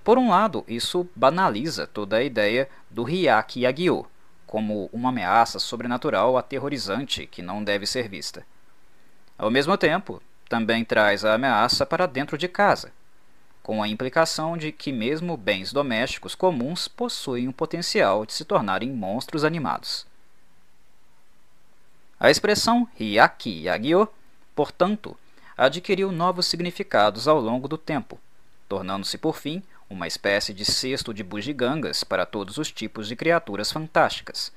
Por 0.03 0.17
um 0.17 0.29
lado, 0.29 0.63
isso 0.67 1.09
banaliza 1.15 1.87
toda 1.87 2.17
a 2.17 2.23
ideia 2.23 2.69
do 2.89 3.03
Hyaki 3.03 3.61
Yagyo, 3.61 4.05
como 4.45 4.89
uma 4.93 5.09
ameaça 5.09 5.59
sobrenatural 5.59 6.37
aterrorizante 6.37 7.27
que 7.27 7.41
não 7.41 7.63
deve 7.63 7.85
ser 7.85 8.07
vista. 8.07 8.45
Ao 9.37 9.51
mesmo 9.51 9.77
tempo, 9.77 10.21
também 10.47 10.85
traz 10.85 11.25
a 11.25 11.33
ameaça 11.33 11.85
para 11.85 12.05
dentro 12.05 12.37
de 12.37 12.47
casa, 12.47 12.91
com 13.61 13.83
a 13.83 13.87
implicação 13.89 14.55
de 14.55 14.71
que 14.71 14.93
mesmo 14.93 15.35
bens 15.35 15.73
domésticos 15.73 16.33
comuns 16.35 16.87
possuem 16.87 17.49
o 17.49 17.53
potencial 17.53 18.25
de 18.25 18.31
se 18.31 18.45
tornarem 18.45 18.89
monstros 18.89 19.43
animados. 19.43 20.07
A 22.19 22.31
expressão 22.31 22.87
Hyaki 22.99 23.65
Yagyo, 23.65 24.07
portanto, 24.55 25.15
adquiriu 25.55 26.11
novos 26.11 26.47
significados 26.47 27.27
ao 27.27 27.39
longo 27.39 27.67
do 27.67 27.77
tempo, 27.77 28.19
tornando-se 28.67 29.19
por 29.19 29.37
fim 29.37 29.61
uma 29.87 30.07
espécie 30.07 30.51
de 30.51 30.65
cesto 30.65 31.13
de 31.13 31.23
bugigangas 31.23 32.03
para 32.03 32.25
todos 32.25 32.57
os 32.57 32.71
tipos 32.71 33.07
de 33.07 33.15
criaturas 33.15 33.71
fantásticas, 33.71 34.51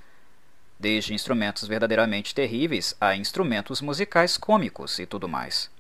desde 0.79 1.12
instrumentos 1.12 1.69
verdadeiramente 1.69 2.35
terríveis 2.35 2.97
a 2.99 3.14
instrumentos 3.14 3.83
musicais 3.83 4.38
cômicos 4.38 4.99
e 4.99 5.05
tudo 5.05 5.29
mais. 5.29 5.71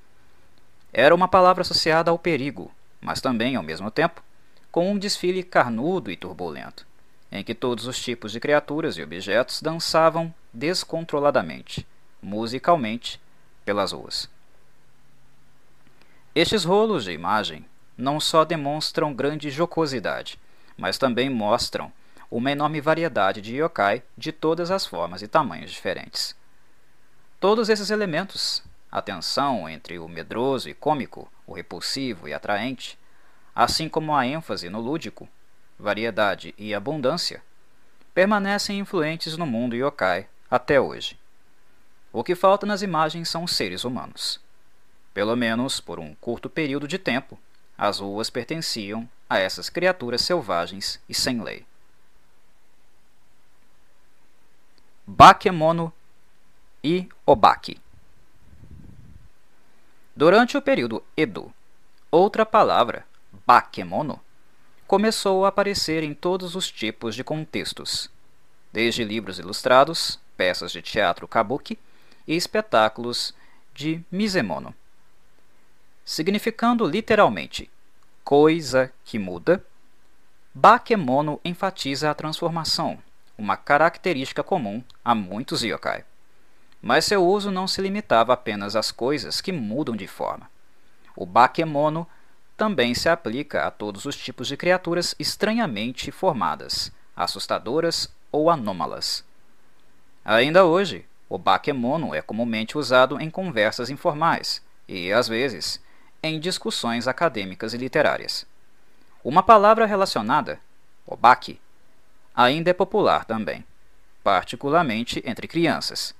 Era 0.92 1.14
uma 1.14 1.28
palavra 1.28 1.62
associada 1.62 2.10
ao 2.10 2.18
perigo, 2.18 2.70
mas 3.00 3.22
também, 3.22 3.56
ao 3.56 3.62
mesmo 3.62 3.90
tempo, 3.90 4.22
com 4.70 4.92
um 4.92 4.98
desfile 4.98 5.42
carnudo 5.42 6.10
e 6.10 6.16
turbulento, 6.16 6.86
em 7.30 7.44
que 7.44 7.54
todos 7.54 7.86
os 7.86 8.00
tipos 8.00 8.32
de 8.32 8.40
criaturas 8.40 8.96
e 8.96 9.02
objetos 9.02 9.62
dançavam 9.62 10.34
descontroladamente, 10.52 11.86
musicalmente, 12.20 13.20
pelas 13.64 13.92
ruas. 13.92 14.28
Estes 16.34 16.64
rolos 16.64 17.04
de 17.04 17.12
imagem 17.12 17.64
não 17.96 18.18
só 18.18 18.44
demonstram 18.44 19.14
grande 19.14 19.50
jocosidade, 19.50 20.38
mas 20.76 20.98
também 20.98 21.28
mostram 21.28 21.92
uma 22.30 22.50
enorme 22.50 22.80
variedade 22.80 23.40
de 23.40 23.56
yokai 23.56 24.02
de 24.16 24.32
todas 24.32 24.70
as 24.70 24.86
formas 24.86 25.22
e 25.22 25.28
tamanhos 25.28 25.70
diferentes. 25.70 26.34
Todos 27.38 27.68
esses 27.68 27.90
elementos, 27.90 28.62
a 28.90 29.02
tensão 29.02 29.68
entre 29.68 29.98
o 29.98 30.08
medroso 30.08 30.68
e 30.68 30.74
cômico, 30.74 31.30
o 31.46 31.52
repulsivo 31.52 32.28
e 32.28 32.34
atraente, 32.34 32.98
assim 33.54 33.88
como 33.88 34.14
a 34.14 34.26
ênfase 34.26 34.68
no 34.68 34.80
lúdico, 34.80 35.28
variedade 35.80 36.54
e 36.56 36.74
abundância, 36.74 37.42
permanecem 38.14 38.78
influentes 38.78 39.36
no 39.36 39.46
mundo 39.46 39.74
yokai 39.74 40.28
até 40.50 40.80
hoje. 40.80 41.18
O 42.12 42.22
que 42.22 42.34
falta 42.34 42.66
nas 42.66 42.82
imagens 42.82 43.28
são 43.28 43.44
os 43.44 43.56
seres 43.56 43.84
humanos. 43.84 44.40
Pelo 45.14 45.34
menos 45.36 45.80
por 45.80 45.98
um 45.98 46.14
curto 46.16 46.48
período 46.48 46.86
de 46.86 46.98
tempo, 46.98 47.38
as 47.76 47.98
ruas 47.98 48.28
pertenciam 48.28 49.08
a 49.28 49.38
essas 49.38 49.70
criaturas 49.70 50.20
selvagens 50.20 51.00
e 51.08 51.14
sem 51.14 51.42
lei. 51.42 51.64
Bakemono 55.06 55.92
e 56.84 57.08
Obaki. 57.24 57.80
Durante 60.14 60.56
o 60.56 60.62
período 60.62 61.02
Edo, 61.16 61.52
outra 62.10 62.44
palavra, 62.44 63.06
Bakemono, 63.46 64.20
começou 64.90 65.44
a 65.44 65.50
aparecer 65.50 66.02
em 66.02 66.12
todos 66.12 66.56
os 66.56 66.68
tipos 66.68 67.14
de 67.14 67.22
contextos, 67.22 68.10
desde 68.72 69.04
livros 69.04 69.38
ilustrados, 69.38 70.18
peças 70.36 70.72
de 70.72 70.82
teatro 70.82 71.28
kabuki 71.28 71.78
e 72.26 72.34
espetáculos 72.34 73.32
de 73.72 74.02
misemono. 74.10 74.74
Significando 76.04 76.84
literalmente 76.84 77.70
coisa 78.24 78.92
que 79.04 79.16
muda, 79.16 79.64
bakemono 80.52 81.38
enfatiza 81.44 82.10
a 82.10 82.14
transformação, 82.14 82.98
uma 83.38 83.56
característica 83.56 84.42
comum 84.42 84.82
a 85.04 85.14
muitos 85.14 85.62
yokai. 85.62 86.04
Mas 86.82 87.04
seu 87.04 87.24
uso 87.24 87.52
não 87.52 87.68
se 87.68 87.80
limitava 87.80 88.32
apenas 88.32 88.74
às 88.74 88.90
coisas 88.90 89.40
que 89.40 89.52
mudam 89.52 89.94
de 89.94 90.08
forma. 90.08 90.50
O 91.14 91.24
bakemono 91.24 92.08
também 92.60 92.92
se 92.94 93.08
aplica 93.08 93.66
a 93.66 93.70
todos 93.70 94.04
os 94.04 94.14
tipos 94.14 94.46
de 94.46 94.54
criaturas 94.54 95.14
estranhamente 95.18 96.12
formadas, 96.12 96.92
assustadoras 97.16 98.14
ou 98.30 98.50
anômalas. 98.50 99.24
Ainda 100.22 100.66
hoje, 100.66 101.06
o 101.26 101.38
bakemono 101.38 102.14
é 102.14 102.20
comumente 102.20 102.76
usado 102.76 103.18
em 103.18 103.30
conversas 103.30 103.88
informais 103.88 104.62
e, 104.86 105.10
às 105.10 105.26
vezes, 105.26 105.80
em 106.22 106.38
discussões 106.38 107.08
acadêmicas 107.08 107.72
e 107.72 107.78
literárias. 107.78 108.44
Uma 109.24 109.42
palavra 109.42 109.86
relacionada, 109.86 110.60
obaki, 111.06 111.58
ainda 112.36 112.68
é 112.68 112.74
popular 112.74 113.24
também, 113.24 113.64
particularmente 114.22 115.22
entre 115.24 115.48
crianças. 115.48 116.14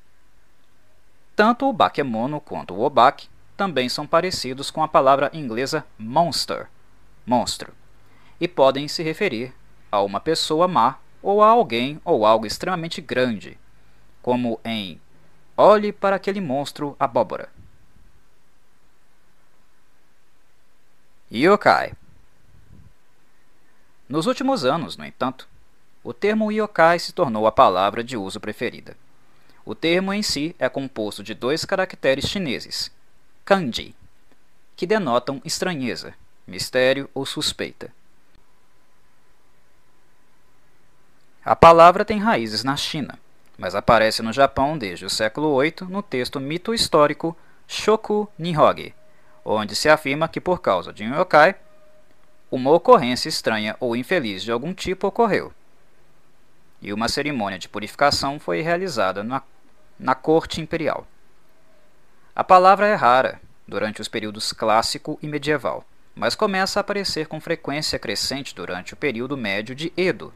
Tanto 1.36 1.68
o 1.68 1.72
bakemono 1.74 2.40
quanto 2.40 2.72
o 2.72 2.80
obaki 2.80 3.28
também 3.60 3.90
são 3.90 4.06
parecidos 4.06 4.70
com 4.70 4.82
a 4.82 4.88
palavra 4.88 5.30
inglesa 5.34 5.84
monster, 5.98 6.66
monstro, 7.26 7.74
e 8.40 8.48
podem 8.48 8.88
se 8.88 9.02
referir 9.02 9.52
a 9.92 10.00
uma 10.00 10.18
pessoa 10.18 10.66
má 10.66 10.96
ou 11.22 11.42
a 11.42 11.48
alguém 11.48 12.00
ou 12.02 12.24
algo 12.24 12.46
extremamente 12.46 13.02
grande, 13.02 13.58
como 14.22 14.58
em 14.64 14.98
Olhe 15.58 15.92
para 15.92 16.16
aquele 16.16 16.40
monstro 16.40 16.96
abóbora. 16.98 17.50
Yokai 21.30 21.92
Nos 24.08 24.24
últimos 24.24 24.64
anos, 24.64 24.96
no 24.96 25.04
entanto, 25.04 25.46
o 26.02 26.14
termo 26.14 26.50
yokai 26.50 26.98
se 26.98 27.12
tornou 27.12 27.46
a 27.46 27.52
palavra 27.52 28.02
de 28.02 28.16
uso 28.16 28.40
preferida. 28.40 28.96
O 29.66 29.74
termo 29.74 30.14
em 30.14 30.22
si 30.22 30.56
é 30.58 30.66
composto 30.66 31.22
de 31.22 31.34
dois 31.34 31.66
caracteres 31.66 32.24
chineses, 32.24 32.90
kanji, 33.50 33.96
que 34.76 34.86
denotam 34.86 35.42
estranheza, 35.44 36.14
mistério 36.46 37.10
ou 37.12 37.26
suspeita. 37.26 37.92
A 41.44 41.56
palavra 41.56 42.04
tem 42.04 42.20
raízes 42.20 42.62
na 42.62 42.76
China, 42.76 43.18
mas 43.58 43.74
aparece 43.74 44.22
no 44.22 44.32
Japão 44.32 44.78
desde 44.78 45.04
o 45.04 45.10
século 45.10 45.60
VIII 45.60 45.88
no 45.88 46.00
texto 46.00 46.38
mito 46.38 46.72
histórico 46.72 47.36
Shoku 47.66 48.30
Nihoge, 48.38 48.94
onde 49.44 49.74
se 49.74 49.88
afirma 49.88 50.28
que 50.28 50.40
por 50.40 50.60
causa 50.60 50.92
de 50.92 51.02
um 51.02 51.18
yokai, 51.18 51.56
uma 52.52 52.70
ocorrência 52.70 53.28
estranha 53.28 53.76
ou 53.80 53.96
infeliz 53.96 54.44
de 54.44 54.52
algum 54.52 54.72
tipo 54.72 55.08
ocorreu, 55.08 55.52
e 56.80 56.92
uma 56.92 57.08
cerimônia 57.08 57.58
de 57.58 57.68
purificação 57.68 58.38
foi 58.38 58.60
realizada 58.60 59.24
na, 59.24 59.42
na 59.98 60.14
corte 60.14 60.60
imperial. 60.60 61.04
A 62.40 62.42
palavra 62.42 62.86
é 62.86 62.94
rara 62.94 63.38
durante 63.68 64.00
os 64.00 64.08
períodos 64.08 64.50
clássico 64.50 65.18
e 65.20 65.28
medieval, 65.28 65.84
mas 66.14 66.34
começa 66.34 66.80
a 66.80 66.80
aparecer 66.80 67.26
com 67.26 67.38
frequência 67.38 67.98
crescente 67.98 68.54
durante 68.54 68.94
o 68.94 68.96
período 68.96 69.36
médio 69.36 69.74
de 69.74 69.92
Edo, 69.94 70.32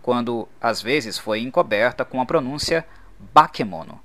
quando 0.00 0.48
às 0.58 0.80
vezes 0.80 1.18
foi 1.18 1.40
encoberta 1.40 2.06
com 2.06 2.22
a 2.22 2.24
pronúncia 2.24 2.86
bakemono. 3.34 4.00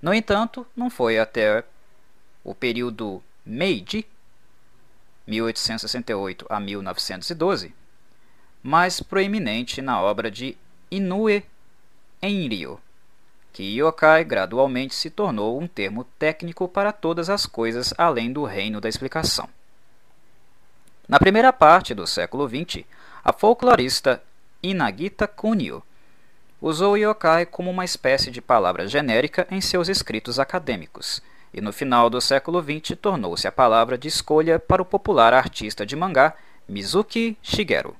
No 0.00 0.14
entanto, 0.14 0.66
não 0.74 0.88
foi 0.88 1.18
até 1.18 1.62
o 2.42 2.54
período 2.54 3.22
Meiji, 3.44 4.06
1868 5.26 6.46
a 6.48 6.58
1912, 6.58 7.74
mais 8.62 8.98
proeminente 8.98 9.82
na 9.82 10.00
obra 10.00 10.30
de 10.30 10.56
Inoue 10.90 11.44
Enryo, 12.22 12.80
que 13.52 13.62
yokai 13.78 14.24
gradualmente 14.24 14.94
se 14.94 15.10
tornou 15.10 15.60
um 15.60 15.66
termo 15.66 16.04
técnico 16.18 16.66
para 16.66 16.92
todas 16.92 17.28
as 17.28 17.44
coisas 17.44 17.92
além 17.98 18.32
do 18.32 18.44
reino 18.44 18.80
da 18.80 18.88
explicação. 18.88 19.48
Na 21.06 21.18
primeira 21.18 21.52
parte 21.52 21.94
do 21.94 22.06
século 22.06 22.48
XX, 22.48 22.84
a 23.22 23.32
folclorista 23.32 24.22
Inagita 24.62 25.26
Kunio 25.26 25.82
usou 26.60 26.96
yokai 26.96 27.44
como 27.44 27.70
uma 27.70 27.84
espécie 27.84 28.30
de 28.30 28.40
palavra 28.40 28.86
genérica 28.86 29.46
em 29.50 29.60
seus 29.60 29.88
escritos 29.88 30.38
acadêmicos, 30.38 31.20
e 31.52 31.60
no 31.60 31.72
final 31.72 32.08
do 32.08 32.20
século 32.20 32.62
XX 32.62 32.96
tornou-se 32.96 33.46
a 33.46 33.52
palavra 33.52 33.98
de 33.98 34.08
escolha 34.08 34.58
para 34.58 34.80
o 34.80 34.86
popular 34.86 35.34
artista 35.34 35.84
de 35.84 35.94
mangá 35.94 36.34
Mizuki 36.68 37.36
Shigeru. 37.42 37.96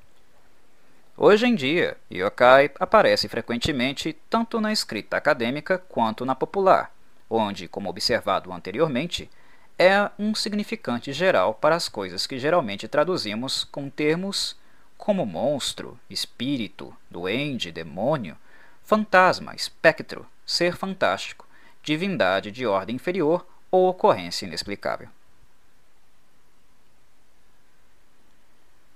Hoje 1.14 1.46
em 1.46 1.54
dia, 1.54 1.98
yokai 2.10 2.70
aparece 2.80 3.28
frequentemente 3.28 4.16
tanto 4.30 4.58
na 4.62 4.72
escrita 4.72 5.18
acadêmica 5.18 5.76
quanto 5.76 6.24
na 6.24 6.34
popular, 6.34 6.90
onde, 7.28 7.68
como 7.68 7.90
observado 7.90 8.50
anteriormente, 8.50 9.30
é 9.78 10.10
um 10.18 10.34
significante 10.34 11.12
geral 11.12 11.52
para 11.52 11.76
as 11.76 11.86
coisas 11.86 12.26
que 12.26 12.38
geralmente 12.38 12.88
traduzimos 12.88 13.62
com 13.62 13.90
termos 13.90 14.56
como 14.96 15.26
monstro, 15.26 16.00
espírito, 16.08 16.96
duende, 17.10 17.70
demônio, 17.70 18.36
fantasma, 18.82 19.54
espectro, 19.54 20.26
ser 20.46 20.76
fantástico, 20.76 21.46
divindade 21.82 22.50
de 22.50 22.66
ordem 22.66 22.96
inferior 22.96 23.46
ou 23.70 23.86
ocorrência 23.86 24.46
inexplicável. 24.46 25.08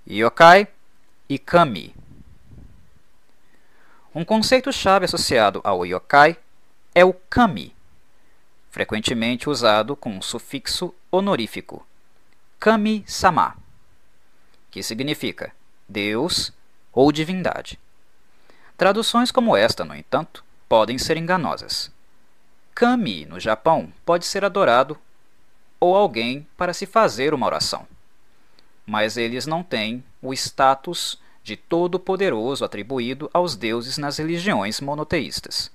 Yokai 0.09 0.67
e 1.29 1.37
Kami 1.37 1.93
um 4.17 4.25
conceito-chave 4.25 5.05
associado 5.05 5.61
ao 5.63 5.85
yokai 5.85 6.37
é 6.95 7.05
o 7.05 7.13
kami, 7.13 7.71
frequentemente 8.71 9.47
usado 9.47 9.95
com 9.95 10.09
um 10.09 10.23
sufixo 10.23 10.91
honorífico, 11.11 11.85
kami-sama, 12.59 13.55
que 14.71 14.81
significa 14.81 15.51
Deus 15.87 16.51
ou 16.91 17.11
divindade. 17.11 17.79
Traduções 18.75 19.29
como 19.29 19.55
esta, 19.55 19.85
no 19.85 19.95
entanto, 19.95 20.43
podem 20.67 20.97
ser 20.97 21.15
enganosas. 21.15 21.91
Kami, 22.73 23.23
no 23.23 23.39
Japão, 23.39 23.93
pode 24.03 24.25
ser 24.25 24.43
adorado 24.43 24.97
ou 25.79 25.95
alguém 25.95 26.47
para 26.57 26.73
se 26.73 26.87
fazer 26.87 27.35
uma 27.35 27.45
oração, 27.45 27.87
mas 28.83 29.15
eles 29.15 29.45
não 29.45 29.61
têm 29.61 30.03
o 30.23 30.33
status 30.33 31.21
de 31.47 31.55
todo-poderoso 31.55 32.65
atribuído 32.65 33.29
aos 33.33 33.55
deuses 33.55 33.97
nas 33.97 34.17
religiões 34.17 34.81
monoteístas. 34.81 35.71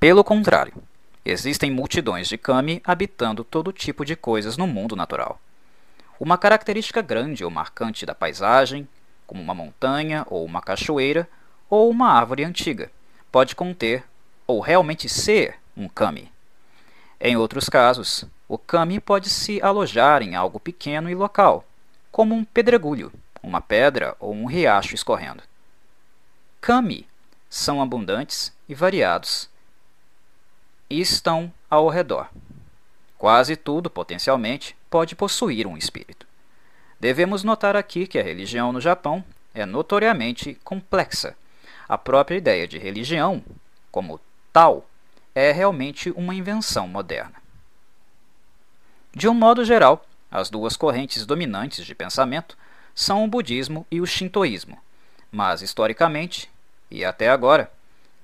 Pelo 0.00 0.24
contrário, 0.24 0.72
existem 1.22 1.70
multidões 1.70 2.26
de 2.26 2.38
kami 2.38 2.80
habitando 2.82 3.44
todo 3.44 3.74
tipo 3.74 4.02
de 4.02 4.16
coisas 4.16 4.56
no 4.56 4.66
mundo 4.66 4.96
natural. 4.96 5.38
Uma 6.18 6.38
característica 6.38 7.02
grande 7.02 7.44
ou 7.44 7.50
marcante 7.50 8.06
da 8.06 8.14
paisagem, 8.14 8.88
como 9.26 9.42
uma 9.42 9.52
montanha 9.52 10.24
ou 10.30 10.46
uma 10.46 10.62
cachoeira 10.62 11.28
ou 11.68 11.90
uma 11.90 12.10
árvore 12.10 12.42
antiga, 12.42 12.90
pode 13.30 13.54
conter 13.54 14.02
ou 14.46 14.60
realmente 14.60 15.10
ser 15.10 15.56
um 15.76 15.90
kami. 15.90 16.32
Em 17.20 17.36
outros 17.36 17.68
casos, 17.68 18.24
o 18.48 18.56
kami 18.56 18.98
pode 18.98 19.28
se 19.28 19.60
alojar 19.60 20.22
em 20.22 20.34
algo 20.34 20.58
pequeno 20.58 21.10
e 21.10 21.14
local, 21.14 21.66
como 22.10 22.34
um 22.34 22.46
pedregulho 22.46 23.12
uma 23.44 23.60
pedra 23.60 24.16
ou 24.18 24.34
um 24.34 24.46
riacho 24.46 24.94
escorrendo. 24.94 25.42
Kami 26.60 27.06
são 27.48 27.82
abundantes 27.82 28.52
e 28.68 28.74
variados 28.74 29.48
e 30.88 31.00
estão 31.00 31.52
ao 31.70 31.88
redor. 31.88 32.28
Quase 33.18 33.56
tudo, 33.56 33.88
potencialmente, 33.88 34.76
pode 34.90 35.14
possuir 35.14 35.66
um 35.66 35.76
espírito. 35.76 36.26
Devemos 36.98 37.44
notar 37.44 37.76
aqui 37.76 38.06
que 38.06 38.18
a 38.18 38.22
religião 38.22 38.72
no 38.72 38.80
Japão 38.80 39.24
é 39.54 39.64
notoriamente 39.64 40.58
complexa. 40.64 41.36
A 41.88 41.98
própria 41.98 42.36
ideia 42.36 42.66
de 42.66 42.78
religião, 42.78 43.44
como 43.90 44.20
tal, 44.52 44.86
é 45.34 45.52
realmente 45.52 46.10
uma 46.12 46.34
invenção 46.34 46.88
moderna. 46.88 47.42
De 49.14 49.28
um 49.28 49.34
modo 49.34 49.64
geral, 49.64 50.04
as 50.30 50.50
duas 50.50 50.76
correntes 50.76 51.24
dominantes 51.24 51.84
de 51.84 51.94
pensamento 51.94 52.56
são 52.94 53.24
o 53.24 53.28
budismo 53.28 53.86
e 53.90 54.00
o 54.00 54.06
shintoísmo, 54.06 54.78
mas 55.30 55.62
historicamente, 55.62 56.50
e 56.90 57.04
até 57.04 57.28
agora, 57.28 57.70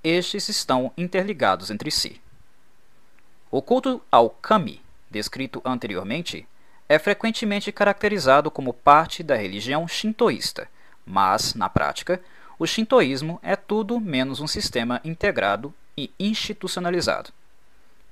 estes 0.03 0.49
estão 0.49 0.93
interligados 0.97 1.71
entre 1.71 1.91
si. 1.91 2.21
O 3.51 3.61
culto 3.61 4.01
ao 4.11 4.31
kami, 4.31 4.81
descrito 5.11 5.61
anteriormente, 5.65 6.47
é 6.89 6.99
frequentemente 6.99 7.73
caracterizado 7.73 8.51
como 8.51 8.73
parte 8.73 9.23
da 9.23 9.37
religião 9.37 9.87
shintoísta, 9.89 10.69
mas, 11.05 11.55
na 11.55 11.69
prática, 11.69 12.21
o 12.59 12.67
shintoísmo 12.67 13.41
é 13.43 13.57
tudo 13.57 13.99
menos 14.01 14.41
um 14.41 14.47
sistema 14.47 15.01
integrado 15.05 15.75
e 15.97 16.13
institucionalizado. 16.19 17.31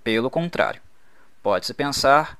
Pelo 0.02 0.30
contrário, 0.30 0.80
pode-se 1.42 1.72
pensar 1.74 2.38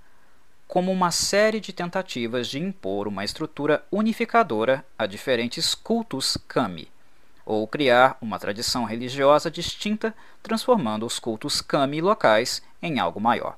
como 0.69 0.93
uma 0.93 1.11
série 1.11 1.61
de 1.61 1.73
tentativas 1.73 2.47
de 2.47 2.59
impor 2.59 3.09
uma 3.09 3.25
estrutura 3.25 3.83
unificadora 3.91 4.85
a 4.99 5.07
diferentes 5.07 5.75
cultos 5.75 6.37
kami, 6.47 6.93
ou 7.47 7.67
criar 7.67 8.19
uma 8.21 8.39
tradição 8.39 8.85
religiosa 8.85 9.51
distinta, 9.51 10.15
transformando 10.43 11.07
os 11.07 11.19
cultos 11.19 11.63
kami 11.63 12.03
locais 12.03 12.63
em 12.83 13.01
algo 13.01 13.19
maior. 13.19 13.57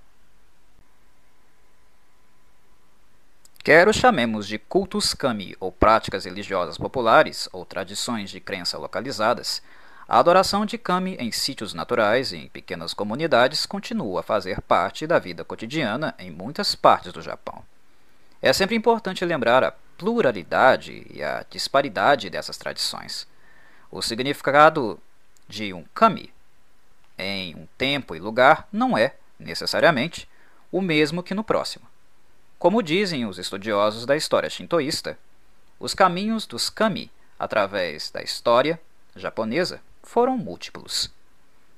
Quer 3.65 3.89
os 3.89 3.97
chamemos 3.97 4.47
de 4.47 4.57
cultos 4.57 5.13
kami 5.13 5.57
ou 5.59 5.73
práticas 5.73 6.25
religiosas 6.25 6.79
populares 6.79 7.49
ou 7.53 7.67
tradições 7.67 8.31
de 8.31 8.39
crença 8.39 8.79
localizadas, 8.79 9.61
a 10.11 10.19
adoração 10.19 10.67
de 10.67 10.77
kami 10.77 11.15
em 11.21 11.31
sítios 11.31 11.73
naturais 11.73 12.33
e 12.33 12.37
em 12.37 12.49
pequenas 12.49 12.93
comunidades 12.93 13.65
continua 13.65 14.19
a 14.19 14.23
fazer 14.25 14.61
parte 14.61 15.07
da 15.07 15.21
vida 15.21 15.45
cotidiana 15.45 16.17
em 16.19 16.33
muitas 16.33 16.75
partes 16.75 17.13
do 17.13 17.23
Japão. 17.23 17.63
É 18.43 18.53
sempre 18.53 18.75
importante 18.75 19.25
lembrar 19.25 19.63
a 19.63 19.73
pluralidade 19.97 21.07
e 21.15 21.23
a 21.23 21.47
disparidade 21.49 22.29
dessas 22.29 22.59
tradições. 22.59 23.25
O 23.89 24.03
significado 24.03 24.99
de 25.49 25.73
um 25.73 25.85
kami 25.95 26.35
em 27.17 27.55
um 27.55 27.69
tempo 27.79 28.17
e 28.17 28.19
lugar 28.19 28.67
não 28.73 28.99
é, 28.99 29.15
necessariamente, 29.39 30.29
o 30.73 30.83
mesmo 30.83 31.23
que 31.23 31.35
no 31.35 31.45
próximo. 31.45 31.87
Como 32.59 32.83
dizem 32.83 33.27
os 33.27 33.39
estudiosos 33.39 34.05
da 34.05 34.17
história 34.17 34.51
shintoísta, 34.51 35.17
os 35.79 35.95
caminhos 35.95 36.47
dos 36.47 36.69
kami 36.69 37.13
através 37.39 38.11
da 38.11 38.21
história 38.21 38.81
japonesa 39.15 39.81
foram 40.11 40.37
múltiplos. 40.37 41.09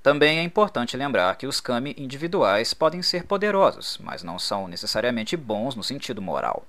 Também 0.02 0.38
é 0.38 0.42
importante 0.42 0.96
lembrar 0.96 1.36
que 1.36 1.46
os 1.46 1.60
kami 1.60 1.94
individuais 1.98 2.72
podem 2.72 3.02
ser 3.02 3.24
poderosos, 3.26 3.98
mas 4.02 4.22
não 4.22 4.38
são 4.38 4.66
necessariamente 4.66 5.36
bons 5.36 5.76
no 5.76 5.84
sentido 5.84 6.22
moral. 6.22 6.64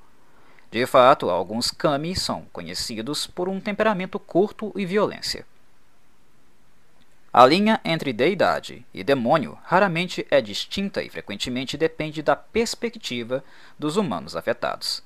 De 0.70 0.86
fato, 0.86 1.30
alguns 1.30 1.72
kami 1.72 2.18
são 2.18 2.46
conhecidos 2.52 3.26
por 3.26 3.48
um 3.48 3.62
temperamento 3.62 4.20
curto 4.20 4.74
e 4.76 4.86
violência. 4.86 5.46
A 7.32 7.46
linha 7.46 7.80
entre 7.86 8.12
deidade 8.12 8.86
e 8.94 9.02
demônio 9.02 9.58
raramente 9.64 10.28
é 10.30 10.42
distinta 10.42 11.02
e 11.02 11.10
frequentemente 11.10 11.78
depende 11.78 12.22
da 12.22 12.36
perspectiva 12.36 13.42
dos 13.80 13.96
humanos 13.96 14.36
afetados. 14.36 15.02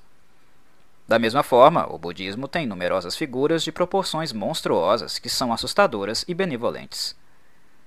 Da 1.08 1.18
mesma 1.18 1.42
forma, 1.42 1.90
o 1.90 1.96
budismo 1.96 2.46
tem 2.46 2.66
numerosas 2.66 3.16
figuras 3.16 3.64
de 3.64 3.72
proporções 3.72 4.30
monstruosas 4.30 5.18
que 5.18 5.30
são 5.30 5.50
assustadoras 5.50 6.22
e 6.28 6.34
benevolentes. 6.34 7.16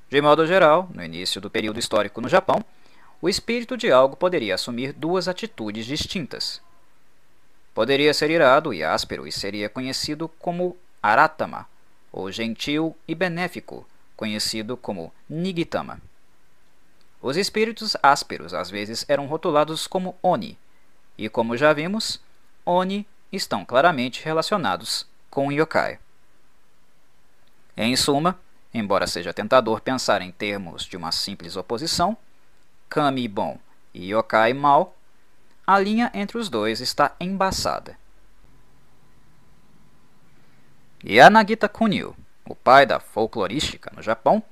De 0.09 0.19
modo 0.19 0.47
geral, 0.47 0.89
no 0.91 1.03
início 1.03 1.39
do 1.39 1.47
período 1.47 1.77
histórico 1.77 2.19
no 2.19 2.27
Japão, 2.27 2.65
o 3.21 3.29
espírito 3.29 3.77
de 3.77 3.91
algo 3.91 4.15
poderia 4.15 4.55
assumir 4.55 4.91
duas 4.91 5.27
atitudes 5.27 5.85
distintas. 5.85 6.59
Poderia 7.75 8.11
ser 8.11 8.31
irado 8.31 8.73
e 8.73 8.83
áspero 8.83 9.27
e 9.27 9.31
seria 9.31 9.69
conhecido 9.69 10.27
como 10.27 10.75
Aratama, 11.01 11.67
ou 12.11 12.31
gentil 12.31 12.97
e 13.07 13.13
benéfico, 13.13 13.87
conhecido 14.17 14.75
como 14.75 15.13
Nigitama. 15.29 16.01
Os 17.21 17.37
espíritos 17.37 17.95
ásperos 18.01 18.51
às 18.55 18.71
vezes 18.71 19.05
eram 19.07 19.27
rotulados 19.27 19.85
como 19.85 20.17
Oni, 20.23 20.57
e 21.15 21.29
como 21.29 21.55
já 21.55 21.71
vimos, 21.71 22.19
Oni 22.65 23.07
estão 23.31 23.65
claramente 23.65 24.23
relacionados 24.23 25.07
com 25.29 25.51
yokai. 25.51 25.99
Em 27.75 27.95
suma, 27.95 28.39
embora 28.73 29.07
seja 29.07 29.33
tentador 29.33 29.81
pensar 29.81 30.21
em 30.21 30.31
termos 30.31 30.83
de 30.83 30.95
uma 30.95 31.11
simples 31.11 31.55
oposição, 31.55 32.15
kami 32.89 33.27
bom 33.27 33.57
e 33.93 34.13
yokai 34.13 34.53
mal, 34.53 34.95
a 35.65 35.79
linha 35.79 36.11
entre 36.13 36.37
os 36.37 36.49
dois 36.49 36.81
está 36.81 37.15
embaçada. 37.19 37.97
Yanagita 41.03 41.67
Kunio, 41.67 42.15
o 42.45 42.53
pai 42.53 42.85
da 42.85 42.99
folclorística 42.99 43.91
no 43.95 44.03
Japão, 44.03 44.43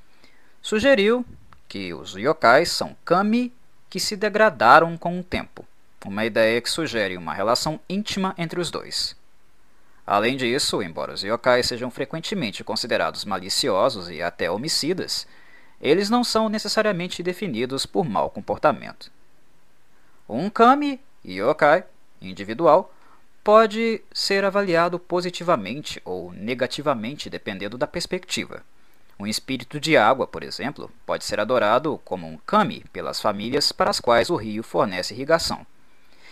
sugeriu 0.62 1.24
que 1.67 1.93
os 1.93 2.15
yokais 2.15 2.72
são 2.72 2.95
kami 3.06 3.54
que 3.88 4.00
se 4.00 4.15
degradaram 4.15 4.98
com 4.98 5.19
o 5.19 5.24
tempo 5.24 5.67
uma 6.07 6.25
ideia 6.25 6.62
que 6.62 6.69
sugere 6.69 7.17
uma 7.17 7.33
relação 7.33 7.79
íntima 7.89 8.33
entre 8.38 8.59
os 8.59 8.71
dois. 8.71 9.17
Além 10.07 10.38
disso, 10.38 10.81
embora 10.81 11.13
os 11.13 11.23
yokai 11.23 11.62
sejam 11.62 11.91
frequentemente 11.91 12.63
considerados 12.63 13.25
maliciosos 13.25 14.09
e 14.09 14.21
até 14.21 14.49
homicidas, 14.49 15.27
eles 15.81 16.09
não 16.09 16.23
são 16.23 16.49
necessariamente 16.49 17.21
definidos 17.21 17.85
por 17.85 18.05
mau 18.05 18.29
comportamento. 18.29 19.12
Um 20.27 20.49
kami 20.49 20.99
yokai 21.23 21.83
individual 22.21 22.93
pode 23.43 24.01
ser 24.13 24.43
avaliado 24.45 24.97
positivamente 24.97 26.01
ou 26.05 26.31
negativamente 26.33 27.29
dependendo 27.29 27.77
da 27.77 27.85
perspectiva. 27.85 28.63
Um 29.19 29.27
espírito 29.27 29.79
de 29.79 29.97
água, 29.97 30.25
por 30.25 30.43
exemplo, 30.43 30.89
pode 31.05 31.25
ser 31.25 31.39
adorado 31.39 31.99
como 32.05 32.25
um 32.25 32.38
kami 32.38 32.85
pelas 32.91 33.21
famílias 33.21 33.71
para 33.71 33.89
as 33.89 33.99
quais 33.99 34.29
o 34.29 34.35
rio 34.38 34.63
fornece 34.63 35.13
irrigação 35.13 35.65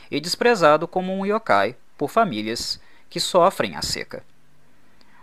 e 0.10 0.20
desprezado 0.20 0.88
como 0.88 1.13
um 1.13 1.26
yokai 1.26 1.76
por 1.98 2.10
famílias 2.10 2.80
que 3.10 3.20
sofrem 3.20 3.76
a 3.76 3.82
seca. 3.82 4.24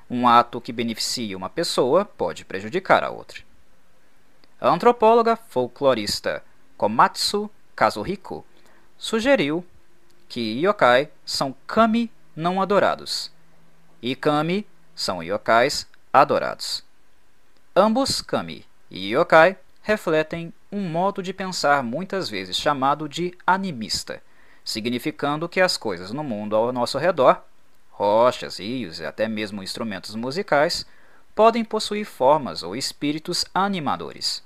Um 0.08 0.28
ato 0.28 0.60
que 0.60 0.72
beneficia 0.72 1.36
uma 1.36 1.48
pessoa 1.48 2.04
pode 2.04 2.44
prejudicar 2.44 3.02
a 3.02 3.10
outra. 3.10 3.42
A 4.60 4.68
antropóloga 4.68 5.36
folclorista 5.36 6.42
Komatsu 6.76 7.50
Kazuhiko 7.74 8.44
sugeriu 8.96 9.64
que 10.28 10.60
yokai 10.62 11.10
são 11.24 11.54
kami 11.66 12.10
não 12.34 12.60
adorados 12.60 13.30
e 14.02 14.14
kami 14.14 14.66
são 14.94 15.22
yokais 15.22 15.86
adorados. 16.12 16.84
Ambos 17.74 18.20
kami 18.20 18.64
e 18.90 19.12
yokai 19.14 19.56
refletem 19.82 20.52
um 20.70 20.88
modo 20.88 21.22
de 21.22 21.32
pensar 21.32 21.82
muitas 21.82 22.28
vezes 22.28 22.56
chamado 22.56 23.08
de 23.08 23.36
animista 23.46 24.22
significando 24.64 25.48
que 25.48 25.60
as 25.60 25.76
coisas 25.76 26.10
no 26.10 26.24
mundo 26.24 26.56
ao 26.56 26.72
nosso 26.72 26.96
redor, 26.96 27.42
rochas, 27.90 28.58
rios 28.58 28.98
e 28.98 29.04
até 29.04 29.28
mesmo 29.28 29.62
instrumentos 29.62 30.14
musicais, 30.14 30.86
podem 31.34 31.64
possuir 31.64 32.06
formas 32.06 32.62
ou 32.62 32.74
espíritos 32.74 33.44
animadores. 33.54 34.42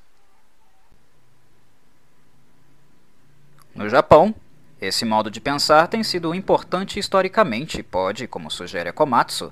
No 3.75 3.89
Japão, 3.89 4.35
esse 4.81 5.05
modo 5.05 5.31
de 5.31 5.41
pensar 5.41 5.87
tem 5.87 6.03
sido 6.03 6.35
importante 6.35 6.99
historicamente 6.99 7.81
e 7.81 7.83
pode, 7.83 8.27
como 8.27 8.51
sugere 8.51 8.93
Komatsu, 8.93 9.51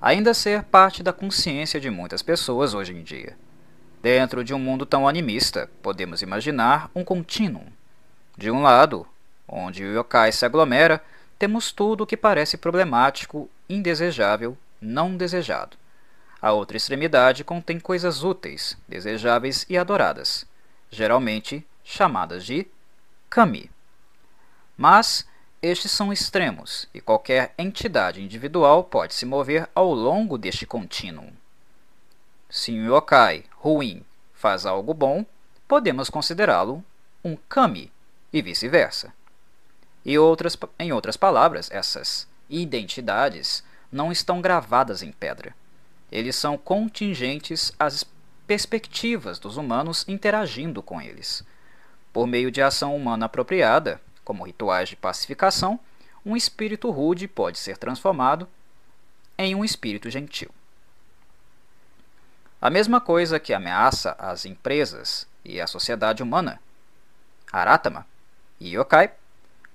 ainda 0.00 0.34
ser 0.34 0.64
parte 0.64 1.02
da 1.02 1.12
consciência 1.12 1.80
de 1.80 1.90
muitas 1.90 2.22
pessoas 2.22 2.74
hoje 2.74 2.92
em 2.92 3.02
dia. 3.02 3.36
Dentro 4.02 4.42
de 4.42 4.54
um 4.54 4.58
mundo 4.58 4.86
tão 4.86 5.06
animista, 5.06 5.70
podemos 5.82 6.22
imaginar 6.22 6.90
um 6.94 7.04
contínuo. 7.04 7.66
De 8.36 8.50
um 8.50 8.62
lado, 8.62 9.06
onde 9.50 9.84
o 9.84 9.92
yokai 9.92 10.32
se 10.32 10.44
aglomera, 10.44 11.02
temos 11.38 11.72
tudo 11.72 12.04
o 12.04 12.06
que 12.06 12.16
parece 12.16 12.56
problemático, 12.56 13.48
indesejável, 13.68 14.56
não 14.80 15.16
desejado. 15.16 15.76
A 16.40 16.52
outra 16.52 16.76
extremidade 16.76 17.44
contém 17.44 17.78
coisas 17.78 18.22
úteis, 18.22 18.76
desejáveis 18.88 19.66
e 19.68 19.76
adoradas, 19.76 20.46
geralmente 20.90 21.66
chamadas 21.84 22.44
de 22.44 22.66
kami. 23.28 23.70
Mas 24.76 25.26
estes 25.60 25.90
são 25.90 26.10
extremos 26.10 26.88
e 26.94 27.00
qualquer 27.00 27.52
entidade 27.58 28.22
individual 28.22 28.84
pode 28.84 29.12
se 29.12 29.26
mover 29.26 29.68
ao 29.74 29.92
longo 29.92 30.38
deste 30.38 30.64
contínuo. 30.64 31.30
Se 32.48 32.72
um 32.72 32.86
yokai 32.86 33.44
ruim 33.52 34.02
faz 34.32 34.64
algo 34.64 34.94
bom, 34.94 35.24
podemos 35.68 36.08
considerá-lo 36.08 36.82
um 37.22 37.36
kami 37.48 37.92
e 38.32 38.40
vice-versa. 38.40 39.12
E 40.04 40.18
outras, 40.18 40.56
em 40.78 40.92
outras 40.92 41.16
palavras, 41.16 41.70
essas 41.70 42.26
identidades 42.48 43.62
não 43.92 44.10
estão 44.10 44.40
gravadas 44.40 45.02
em 45.02 45.12
pedra. 45.12 45.54
Eles 46.10 46.36
são 46.36 46.56
contingentes 46.56 47.72
às 47.78 48.04
perspectivas 48.46 49.38
dos 49.38 49.56
humanos 49.56 50.04
interagindo 50.08 50.82
com 50.82 51.00
eles. 51.00 51.44
Por 52.12 52.26
meio 52.26 52.50
de 52.50 52.60
ação 52.60 52.96
humana 52.96 53.26
apropriada, 53.26 54.00
como 54.24 54.44
rituais 54.44 54.88
de 54.88 54.96
pacificação, 54.96 55.78
um 56.24 56.36
espírito 56.36 56.90
rude 56.90 57.28
pode 57.28 57.58
ser 57.58 57.76
transformado 57.76 58.48
em 59.38 59.54
um 59.54 59.64
espírito 59.64 60.10
gentil. 60.10 60.50
A 62.60 62.68
mesma 62.68 63.00
coisa 63.00 63.40
que 63.40 63.54
ameaça 63.54 64.14
as 64.18 64.44
empresas 64.44 65.26
e 65.44 65.60
a 65.60 65.66
sociedade 65.66 66.22
humana. 66.22 66.60
Aratama 67.50 68.06
e 68.58 68.76
yokai 68.76 69.12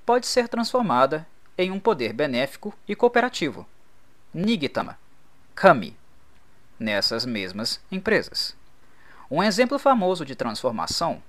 pode 0.05 0.27
ser 0.27 0.47
transformada 0.47 1.27
em 1.57 1.71
um 1.71 1.79
poder 1.79 2.13
benéfico 2.13 2.73
e 2.87 2.95
cooperativo. 2.95 3.65
Nigitama, 4.33 4.97
Kami, 5.55 5.95
nessas 6.79 7.25
mesmas 7.25 7.79
empresas. 7.91 8.55
Um 9.31 9.41
exemplo 9.41 9.79
famoso 9.79 10.25
de 10.25 10.35
transformação 10.35 11.23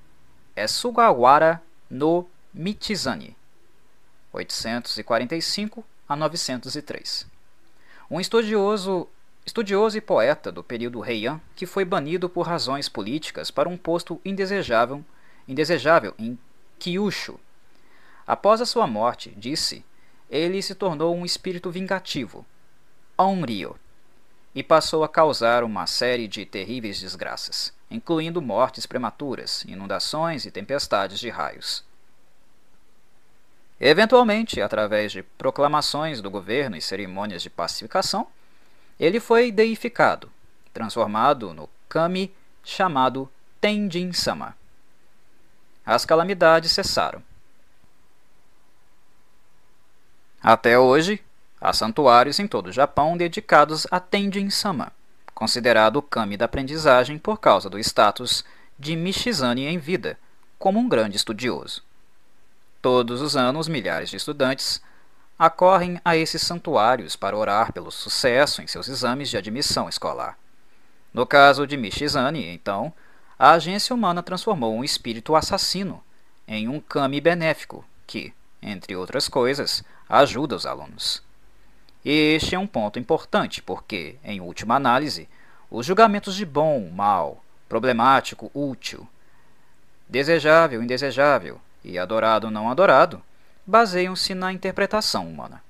é 0.55 0.67
Sugawara 0.67 1.63
no 1.89 2.29
Michizani, 2.53 3.37
845 4.33 5.85
a 6.09 6.17
903. 6.17 7.27
Um 8.11 8.21
estudioso, 8.21 9.09
estudioso 9.45 9.97
e 9.97 10.01
poeta 10.01 10.53
do 10.53 10.63
período 10.63 11.05
Heian 11.05 11.41
que 11.55 11.67
foi 11.67 11.85
banido 11.85 12.29
por 12.29 12.47
razões 12.47 12.89
políticas 12.89 13.51
para 13.51 13.69
um 13.69 13.77
posto 13.77 14.21
indesejável, 14.25 15.05
indesejável 15.49 16.15
em 16.19 16.39
Kyushu. 16.79 17.41
Após 18.27 18.61
a 18.61 18.67
sua 18.67 18.87
morte, 18.87 19.33
disse, 19.37 19.85
ele 20.29 20.61
se 20.61 20.75
tornou 20.75 21.15
um 21.15 21.25
espírito 21.25 21.71
vingativo, 21.71 22.45
Onryo, 23.17 23.79
e 24.55 24.63
passou 24.63 25.05
a 25.05 25.09
causar 25.09 25.63
uma 25.63 25.87
série 25.87 26.27
de 26.27 26.45
terríveis 26.45 26.99
desgraças, 26.99 27.73
incluindo 27.91 28.43
mortes 28.43 28.87
prematuras, 28.87 29.65
inundações 29.65 30.45
e 30.45 30.51
tempestades 30.51 31.21
de 31.21 31.29
raios. 31.29 31.85
Eventualmente, 33.79 34.61
através 34.61 35.13
de 35.13 35.23
proclamações 35.23 36.23
do 36.23 36.31
governo 36.31 36.77
e 36.77 36.81
cerimônias 36.81 37.43
de 37.43 37.51
pacificação, 37.51 38.27
ele 38.99 39.21
foi 39.21 39.53
deificado, 39.53 40.33
transformado 40.73 41.53
no 41.53 41.69
kami 41.89 42.35
chamado 42.65 43.31
Tenjin-sama. 43.61 44.57
As 45.85 46.07
calamidades 46.07 46.73
cessaram. 46.73 47.23
Até 50.47 50.79
hoje, 50.79 51.21
há 51.61 51.73
santuários 51.73 52.39
em 52.39 52.47
todo 52.47 52.69
o 52.69 52.73
Japão 52.73 53.17
dedicados 53.17 53.85
a 53.91 53.99
Tenjin-sama, 53.99 54.93
considerado 55.35 55.97
o 55.97 56.03
kami 56.03 56.37
da 56.37 56.45
aprendizagem 56.45 57.19
por 57.19 57.41
causa 57.41 57.69
do 57.69 57.81
status 57.81 58.45
de 58.79 58.95
Michizane 58.95 59.67
em 59.67 59.77
vida, 59.77 60.17
como 60.57 60.79
um 60.79 60.89
grande 60.89 61.17
estudioso. 61.17 61.83
Todos 62.81 63.21
os 63.23 63.37
anos, 63.37 63.67
milhares 63.67 64.09
de 64.09 64.19
estudantes 64.19 64.81
acorrem 65.37 66.01
a 66.05 66.17
esses 66.17 66.43
santuários 66.43 67.17
para 67.17 67.37
orar 67.37 67.73
pelo 67.73 67.91
sucesso 67.91 68.63
em 68.63 68.69
seus 68.69 68.87
exames 68.87 69.29
de 69.29 69.37
admissão 69.37 69.89
escolar. 69.89 70.39
No 71.13 71.27
caso 71.27 71.67
de 71.67 71.77
Michizane, 71.77 72.47
então, 72.47 72.93
a 73.37 73.51
agência 73.51 73.93
humana 73.93 74.23
transformou 74.23 74.77
um 74.77 74.85
espírito 74.85 75.35
assassino 75.35 76.05
em 76.47 76.69
um 76.69 76.79
kami 76.79 77.21
benéfico 77.21 77.85
que, 78.07 78.33
entre 78.67 78.97
outras 78.97 79.29
coisas, 79.29 79.85
ajuda 80.09 80.57
os 80.57 80.67
alunos. 80.67 81.23
E 82.05 82.11
este 82.35 82.55
é 82.55 82.59
um 82.59 82.67
ponto 82.67 82.99
importante 82.99 83.63
porque, 83.63 84.17
em 84.23 84.41
última 84.41 84.75
análise, 84.75 85.29
os 85.71 85.87
julgamentos 85.87 86.35
de 86.35 86.45
bom, 86.45 86.91
mal, 86.91 87.43
problemático, 87.69 88.51
útil, 88.53 89.07
desejável, 90.09 90.83
indesejável, 90.83 91.61
e 91.85 91.99
adorado 91.99 92.51
não 92.51 92.69
adorado 92.69 93.23
baseiam-se 93.65 94.35
na 94.35 94.53
interpretação 94.53 95.29
humana. 95.29 95.63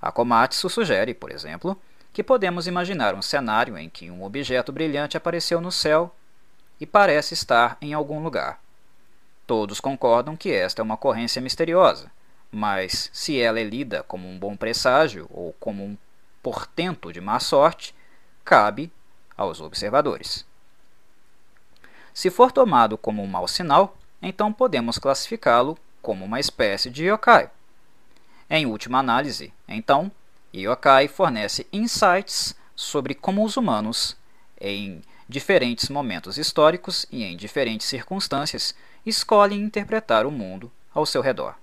A 0.00 0.10
Komatsu 0.10 0.68
sugere, 0.68 1.14
por 1.14 1.30
exemplo, 1.30 1.80
que 2.12 2.22
podemos 2.22 2.66
imaginar 2.66 3.14
um 3.14 3.22
cenário 3.22 3.78
em 3.78 3.88
que 3.88 4.10
um 4.10 4.24
objeto 4.24 4.72
brilhante 4.72 5.16
apareceu 5.16 5.60
no 5.60 5.72
céu 5.72 6.14
e 6.80 6.86
parece 6.86 7.34
estar 7.34 7.76
em 7.80 7.94
algum 7.94 8.22
lugar. 8.22 8.61
Todos 9.46 9.80
concordam 9.80 10.36
que 10.36 10.50
esta 10.50 10.80
é 10.80 10.84
uma 10.84 10.94
ocorrência 10.94 11.42
misteriosa, 11.42 12.10
mas 12.50 13.10
se 13.12 13.40
ela 13.40 13.58
é 13.58 13.64
lida 13.64 14.02
como 14.02 14.28
um 14.28 14.38
bom 14.38 14.56
presságio 14.56 15.26
ou 15.30 15.52
como 15.58 15.84
um 15.84 15.96
portento 16.42 17.12
de 17.12 17.20
má 17.20 17.40
sorte, 17.40 17.94
cabe 18.44 18.90
aos 19.36 19.60
observadores. 19.60 20.44
Se 22.12 22.30
for 22.30 22.52
tomado 22.52 22.98
como 22.98 23.22
um 23.22 23.26
mau 23.26 23.48
sinal, 23.48 23.96
então 24.20 24.52
podemos 24.52 24.98
classificá-lo 24.98 25.78
como 26.00 26.24
uma 26.24 26.40
espécie 26.40 26.90
de 26.90 27.06
yokai. 27.06 27.50
Em 28.50 28.66
última 28.66 28.98
análise, 28.98 29.52
então, 29.66 30.12
yokai 30.52 31.08
fornece 31.08 31.66
insights 31.72 32.54
sobre 32.76 33.14
como 33.14 33.44
os 33.44 33.56
humanos, 33.56 34.16
em 34.60 35.02
diferentes 35.28 35.88
momentos 35.88 36.36
históricos 36.36 37.06
e 37.10 37.24
em 37.24 37.36
diferentes 37.36 37.86
circunstâncias, 37.86 38.74
escolhem 39.04 39.60
interpretar 39.60 40.26
o 40.26 40.30
mundo 40.30 40.70
ao 40.94 41.06
seu 41.06 41.22
redor. 41.22 41.54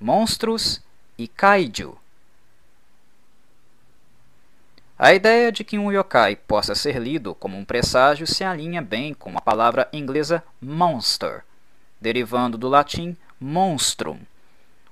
Monstros 0.00 0.82
e 1.16 1.28
Kaiju 1.28 1.96
a 5.04 5.12
ideia 5.12 5.50
de 5.50 5.64
que 5.64 5.76
um 5.76 5.90
yokai 5.90 6.36
possa 6.36 6.76
ser 6.76 6.96
lido 6.96 7.34
como 7.34 7.58
um 7.58 7.64
presságio 7.64 8.24
se 8.24 8.44
alinha 8.44 8.80
bem 8.80 9.12
com 9.12 9.36
a 9.36 9.40
palavra 9.40 9.88
inglesa 9.92 10.44
monster, 10.60 11.42
derivando 12.00 12.56
do 12.56 12.68
latim 12.68 13.16
monstrum, 13.40 14.20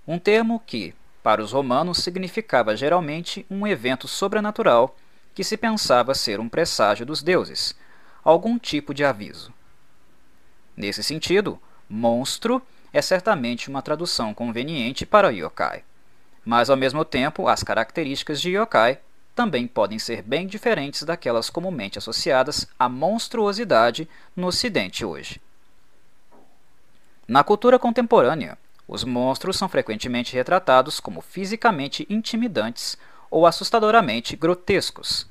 um 0.04 0.18
termo 0.18 0.60
que, 0.66 0.96
para 1.22 1.40
os 1.40 1.52
romanos, 1.52 1.98
significava 1.98 2.76
geralmente 2.76 3.46
um 3.48 3.64
evento 3.64 4.08
sobrenatural 4.08 4.96
que 5.32 5.44
se 5.44 5.56
pensava 5.56 6.12
ser 6.12 6.40
um 6.40 6.48
presságio 6.48 7.06
dos 7.06 7.22
deuses, 7.22 7.76
algum 8.24 8.58
tipo 8.58 8.92
de 8.92 9.04
aviso. 9.04 9.52
Nesse 10.76 11.02
sentido, 11.02 11.60
monstro 11.88 12.62
é 12.92 13.02
certamente 13.02 13.68
uma 13.68 13.82
tradução 13.82 14.32
conveniente 14.34 15.04
para 15.06 15.30
yokai, 15.30 15.84
mas 16.44 16.70
ao 16.70 16.76
mesmo 16.76 17.04
tempo 17.04 17.48
as 17.48 17.62
características 17.62 18.40
de 18.40 18.56
yokai 18.56 18.98
também 19.34 19.66
podem 19.66 19.98
ser 19.98 20.22
bem 20.22 20.46
diferentes 20.46 21.02
daquelas 21.02 21.48
comumente 21.48 21.98
associadas 21.98 22.66
à 22.78 22.88
monstruosidade 22.88 24.08
no 24.34 24.48
Ocidente 24.48 25.04
hoje. 25.04 25.40
Na 27.26 27.44
cultura 27.44 27.78
contemporânea, 27.78 28.58
os 28.88 29.04
monstros 29.04 29.56
são 29.56 29.68
frequentemente 29.68 30.34
retratados 30.34 30.98
como 30.98 31.20
fisicamente 31.20 32.04
intimidantes 32.10 32.98
ou 33.30 33.46
assustadoramente 33.46 34.34
grotescos. 34.34 35.28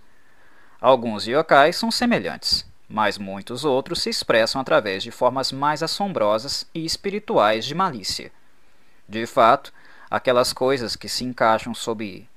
Alguns 0.79 1.27
yokais 1.27 1.75
são 1.75 1.91
semelhantes, 1.91 2.65
mas 2.89 3.19
muitos 3.19 3.63
outros 3.63 4.01
se 4.01 4.09
expressam 4.09 4.59
através 4.59 5.03
de 5.03 5.11
formas 5.11 5.51
mais 5.51 5.83
assombrosas 5.83 6.67
e 6.73 6.83
espirituais 6.83 7.63
de 7.63 7.75
malícia. 7.75 8.31
De 9.07 9.27
fato, 9.27 9.71
aquelas 10.09 10.51
coisas 10.51 10.95
que 10.95 11.07
se 11.07 11.23
encaixam 11.23 11.75
sob 11.75 12.27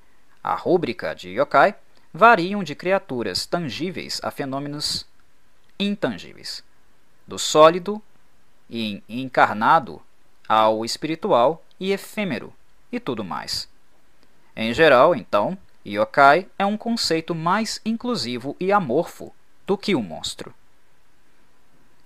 a 0.43 0.53
rúbrica 0.53 1.15
de 1.15 1.29
yokai 1.29 1.73
variam 2.13 2.63
de 2.63 2.75
criaturas 2.75 3.47
tangíveis 3.47 4.21
a 4.23 4.29
fenômenos 4.29 5.07
intangíveis, 5.79 6.63
do 7.27 7.39
sólido 7.39 7.99
e 8.69 9.01
encarnado 9.09 9.99
ao 10.47 10.85
espiritual 10.85 11.63
e 11.79 11.91
efêmero 11.91 12.53
e 12.91 12.99
tudo 12.99 13.23
mais. 13.23 13.67
Em 14.55 14.71
geral, 14.71 15.15
então, 15.15 15.57
yokai 15.83 16.47
é 16.59 16.65
um 16.65 16.77
conceito 16.77 17.33
mais 17.33 17.81
inclusivo 17.83 18.55
e 18.59 18.71
amorfo 18.71 19.33
do 19.65 19.77
que 19.77 19.95
um 19.95 20.01
monstro. 20.01 20.53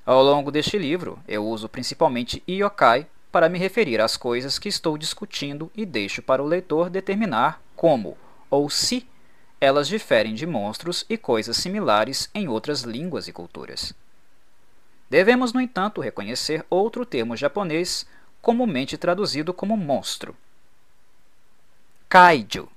Ao 0.06 0.24
longo 0.24 0.52
deste 0.52 0.78
livro, 0.78 1.20
eu 1.28 1.46
uso 1.46 1.68
principalmente 1.68 2.42
yokai 2.48 3.08
para 3.32 3.50
me 3.50 3.60
referir 3.60 4.00
às 4.00 4.16
coisas 4.16 4.58
que 4.58 4.70
estou 4.70 4.98
discutindo 4.98 5.70
e 5.76 5.86
deixo 5.86 6.22
para 6.22 6.42
o 6.42 6.48
leitor 6.48 6.90
determinar 6.90 7.62
como 7.76 8.18
ou 8.50 8.70
se 8.70 9.08
elas 9.60 9.88
diferem 9.88 10.34
de 10.34 10.46
monstros 10.46 11.06
e 11.10 11.18
coisas 11.18 11.58
similares 11.58 12.30
em 12.34 12.48
outras 12.48 12.82
línguas 12.82 13.28
e 13.28 13.34
culturas. 13.34 13.94
Devemos, 15.10 15.54
no 15.54 15.62
entanto, 15.62 16.02
reconhecer 16.02 16.66
outro 16.70 17.06
termo 17.06 17.36
japonês 17.36 18.06
comumente 18.42 18.98
traduzido 18.98 19.54
como 19.54 19.76
monstro: 19.76 20.36
kaiju. 22.08 22.70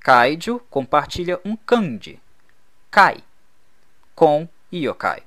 Kaiju 0.00 0.60
compartilha 0.70 1.40
um 1.44 1.56
kanji, 1.56 2.18
kai, 2.90 3.22
com 4.20 4.46
yokai, 4.70 5.22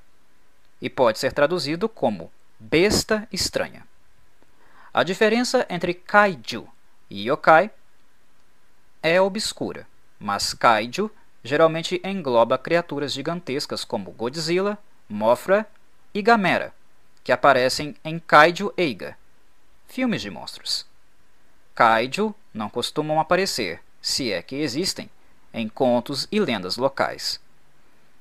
e 0.80 0.88
pode 0.88 1.18
ser 1.18 1.32
traduzido 1.32 1.88
como 1.88 2.30
besta 2.60 3.26
estranha. 3.32 3.84
A 4.92 5.02
diferença 5.02 5.66
entre 5.68 5.92
kaiju 5.94 6.68
e 7.10 7.28
yokai 7.28 7.72
é 9.02 9.20
obscura, 9.20 9.84
mas 10.16 10.54
kaiju 10.54 11.10
geralmente 11.42 12.00
engloba 12.04 12.56
criaturas 12.56 13.12
gigantescas 13.12 13.84
como 13.84 14.12
Godzilla, 14.12 14.78
Mothra 15.08 15.68
e 16.14 16.22
Gamera, 16.22 16.72
que 17.24 17.32
aparecem 17.32 17.96
em 18.04 18.20
Kaiju 18.20 18.72
Eiga, 18.76 19.18
filmes 19.88 20.22
de 20.22 20.30
monstros. 20.30 20.86
Kaiju 21.74 22.32
não 22.54 22.70
costumam 22.70 23.18
aparecer, 23.18 23.82
se 24.00 24.32
é 24.32 24.40
que 24.40 24.54
existem, 24.54 25.10
em 25.52 25.68
contos 25.68 26.28
e 26.30 26.38
lendas 26.38 26.76
locais. 26.76 27.42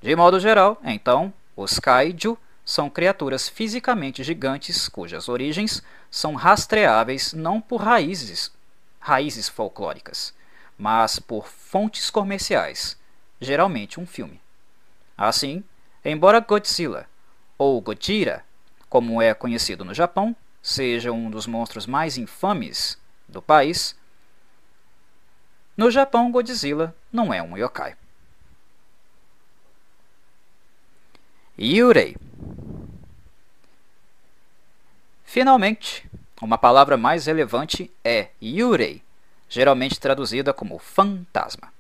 De 0.03 0.13
modo 0.17 0.37
geral, 0.37 0.77
então, 0.83 1.33
os 1.55 1.79
kaiju 1.79 2.37
são 2.65 2.89
criaturas 2.89 3.47
fisicamente 3.47 4.21
gigantes 4.21 4.89
cujas 4.89 5.29
origens 5.29 5.81
são 6.11 6.35
rastreáveis 6.35 7.31
não 7.31 7.61
por 7.61 7.77
raízes, 7.77 8.51
raízes 8.99 9.47
folclóricas, 9.47 10.33
mas 10.77 11.19
por 11.19 11.47
fontes 11.47 12.09
comerciais, 12.09 12.97
geralmente 13.39 13.97
um 13.97 14.05
filme. 14.05 14.41
Assim, 15.17 15.63
embora 16.03 16.41
Godzilla, 16.41 17.07
ou 17.57 17.79
Gojira, 17.79 18.43
como 18.89 19.21
é 19.21 19.33
conhecido 19.33 19.85
no 19.85 19.93
Japão, 19.93 20.35
seja 20.61 21.13
um 21.13 21.31
dos 21.31 21.47
monstros 21.47 21.87
mais 21.87 22.17
infames 22.17 22.97
do 23.25 23.41
país, 23.41 23.95
no 25.77 25.89
Japão 25.89 26.29
Godzilla 26.29 26.93
não 27.09 27.33
é 27.33 27.41
um 27.41 27.57
yokai. 27.57 27.95
Yurei 31.59 32.15
Finalmente, 35.23 36.09
uma 36.41 36.57
palavra 36.57 36.97
mais 36.97 37.27
relevante 37.27 37.91
é 38.03 38.29
Yurei, 38.41 39.03
geralmente 39.47 39.99
traduzida 39.99 40.51
como 40.51 40.79
fantasma. 40.79 41.71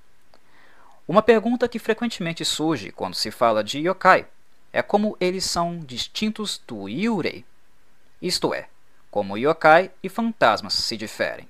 Uma 1.07 1.21
pergunta 1.21 1.67
que 1.67 1.79
frequentemente 1.79 2.45
surge 2.45 2.91
quando 2.91 3.15
se 3.15 3.31
fala 3.31 3.63
de 3.63 3.79
yokai 3.79 4.27
é 4.71 4.81
como 4.81 5.17
eles 5.19 5.45
são 5.45 5.79
distintos 5.79 6.61
do 6.67 6.87
Yurei, 6.87 7.43
isto 8.21 8.53
é, 8.53 8.69
como 9.09 9.37
yokai 9.37 9.91
e 10.01 10.09
fantasmas 10.09 10.73
se 10.73 10.95
diferem. 10.95 11.47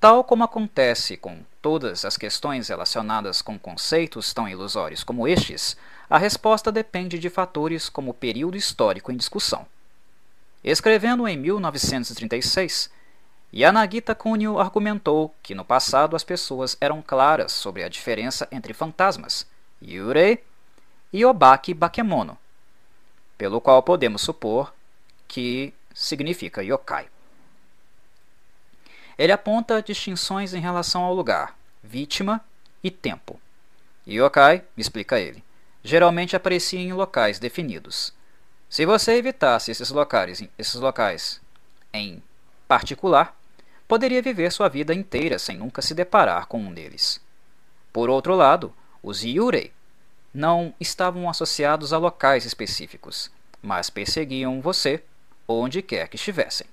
Tal 0.00 0.24
como 0.24 0.42
acontece 0.42 1.16
com 1.16 1.40
todas 1.60 2.04
as 2.04 2.16
questões 2.16 2.68
relacionadas 2.68 3.40
com 3.40 3.56
conceitos 3.56 4.34
tão 4.34 4.48
ilusórios 4.48 5.04
como 5.04 5.28
estes, 5.28 5.76
a 6.12 6.18
resposta 6.18 6.70
depende 6.70 7.18
de 7.18 7.30
fatores 7.30 7.88
como 7.88 8.10
o 8.10 8.14
período 8.14 8.54
histórico 8.54 9.10
em 9.10 9.16
discussão. 9.16 9.66
Escrevendo 10.62 11.26
em 11.26 11.38
1936, 11.38 12.90
Yanagita 13.50 14.14
Kunio 14.14 14.58
argumentou 14.58 15.34
que 15.42 15.54
no 15.54 15.64
passado 15.64 16.14
as 16.14 16.22
pessoas 16.22 16.76
eram 16.82 17.00
claras 17.00 17.52
sobre 17.52 17.82
a 17.82 17.88
diferença 17.88 18.46
entre 18.52 18.74
fantasmas, 18.74 19.46
Yurei 19.82 20.44
e 21.10 21.24
Obaki 21.24 21.72
Bakemono, 21.72 22.36
pelo 23.38 23.58
qual 23.58 23.82
podemos 23.82 24.20
supor 24.20 24.70
que 25.26 25.72
significa 25.94 26.62
yokai. 26.62 27.08
Ele 29.16 29.32
aponta 29.32 29.80
distinções 29.80 30.52
em 30.52 30.60
relação 30.60 31.04
ao 31.04 31.14
lugar, 31.14 31.56
vítima 31.82 32.38
e 32.84 32.90
tempo. 32.90 33.40
Yokai, 34.06 34.62
explica 34.76 35.18
ele, 35.18 35.42
geralmente 35.82 36.36
aparecia 36.36 36.80
em 36.80 36.92
locais 36.92 37.38
definidos, 37.38 38.14
se 38.72 38.86
você 38.86 39.16
evitasse 39.16 39.70
esses 39.70 39.90
locais, 39.90 40.42
esses 40.56 40.76
locais 40.76 41.42
em 41.92 42.22
particular, 42.66 43.38
poderia 43.86 44.22
viver 44.22 44.50
sua 44.50 44.66
vida 44.66 44.94
inteira 44.94 45.38
sem 45.38 45.58
nunca 45.58 45.82
se 45.82 45.92
deparar 45.94 46.46
com 46.46 46.58
um 46.58 46.72
deles. 46.72 47.20
Por 47.92 48.08
outro 48.08 48.34
lado, 48.34 48.72
os 49.02 49.22
Yurei 49.22 49.70
não 50.32 50.72
estavam 50.80 51.28
associados 51.28 51.92
a 51.92 51.98
locais 51.98 52.46
específicos, 52.46 53.30
mas 53.60 53.90
perseguiam 53.90 54.62
você 54.62 55.04
onde 55.46 55.82
quer 55.82 56.08
que 56.08 56.16
estivessem. 56.16 56.66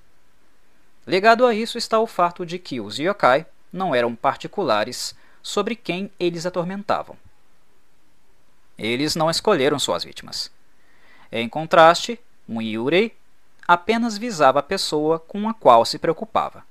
Ligado 1.06 1.46
a 1.46 1.54
isso 1.54 1.78
está 1.78 2.00
o 2.00 2.08
fato 2.08 2.46
de 2.46 2.58
que 2.58 2.80
os 2.80 2.98
yokai 2.98 3.46
não 3.74 3.94
eram 3.94 4.16
particulares 4.16 5.14
sobre 5.44 5.76
quem 5.76 6.10
eles 6.18 6.46
atormentavam. 6.46 7.18
Eles 8.80 9.14
não 9.14 9.30
escolheram 9.30 9.78
suas 9.78 10.06
vítimas. 10.06 10.50
Em 11.30 11.48
contraste, 11.50 12.20
um 12.48 12.62
Yurei 12.62 13.14
apenas 13.68 14.18
visava 14.18 14.60
a 14.60 14.64
pessoa 14.64 15.20
com 15.20 15.48
a 15.50 15.54
qual 15.54 15.86
se 15.86 16.00
preocupava. 16.00 16.64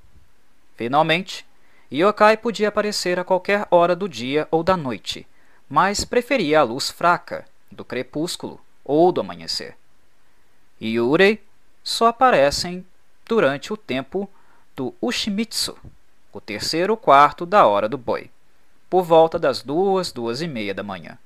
Finalmente, 0.75 1.47
Yokai 1.93 2.37
podia 2.37 2.69
aparecer 2.69 3.19
a 3.19 3.25
qualquer 3.25 3.69
hora 3.71 3.95
do 3.95 4.09
dia 4.09 4.49
ou 4.51 4.63
da 4.65 4.77
noite, 4.77 5.27
mas 5.69 6.05
preferia 6.05 6.61
a 6.61 6.65
luz 6.65 6.91
fraca, 6.91 7.47
do 7.71 7.85
crepúsculo 7.85 8.59
ou 8.85 9.13
do 9.13 9.21
amanhecer. 9.21 9.77
Yurei 10.81 11.43
só 11.85 12.07
aparecem 12.07 12.87
durante 13.27 13.73
o 13.73 13.77
tempo 13.77 14.29
do 14.75 14.95
Ushimitsu, 15.01 15.77
o 16.33 16.41
terceiro 16.41 16.97
quarto 16.97 17.45
da 17.45 17.67
hora 17.67 17.89
do 17.89 17.99
boi, 17.99 18.31
por 18.89 19.03
volta 19.03 19.39
das 19.39 19.63
duas, 19.63 20.11
duas 20.11 20.41
e 20.41 20.49
meia 20.49 20.73
da 20.73 20.83
manhã, 20.83 21.19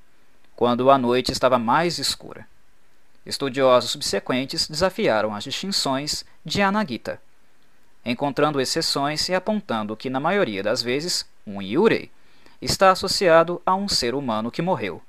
quando 0.63 0.89
a 0.89 0.97
noite 0.97 1.29
estava 1.29 1.59
mais 1.59 1.99
escura. 1.99 2.47
Estudiosos 3.25 3.91
subsequentes 3.91 4.65
desafiaram 4.65 5.35
as 5.35 5.43
distinções 5.43 6.23
de 6.45 6.61
Anagita, 6.61 7.21
encontrando 8.05 8.61
exceções 8.61 9.27
e 9.27 9.35
apontando 9.35 9.97
que, 9.97 10.09
na 10.09 10.21
maioria 10.21 10.63
das 10.63 10.81
vezes, 10.81 11.25
um 11.45 11.61
Yurei 11.61 12.09
está 12.61 12.91
associado 12.91 13.61
a 13.65 13.75
um 13.75 13.89
ser 13.89 14.15
humano 14.15 14.49
que 14.49 14.61
morreu. 14.61 15.01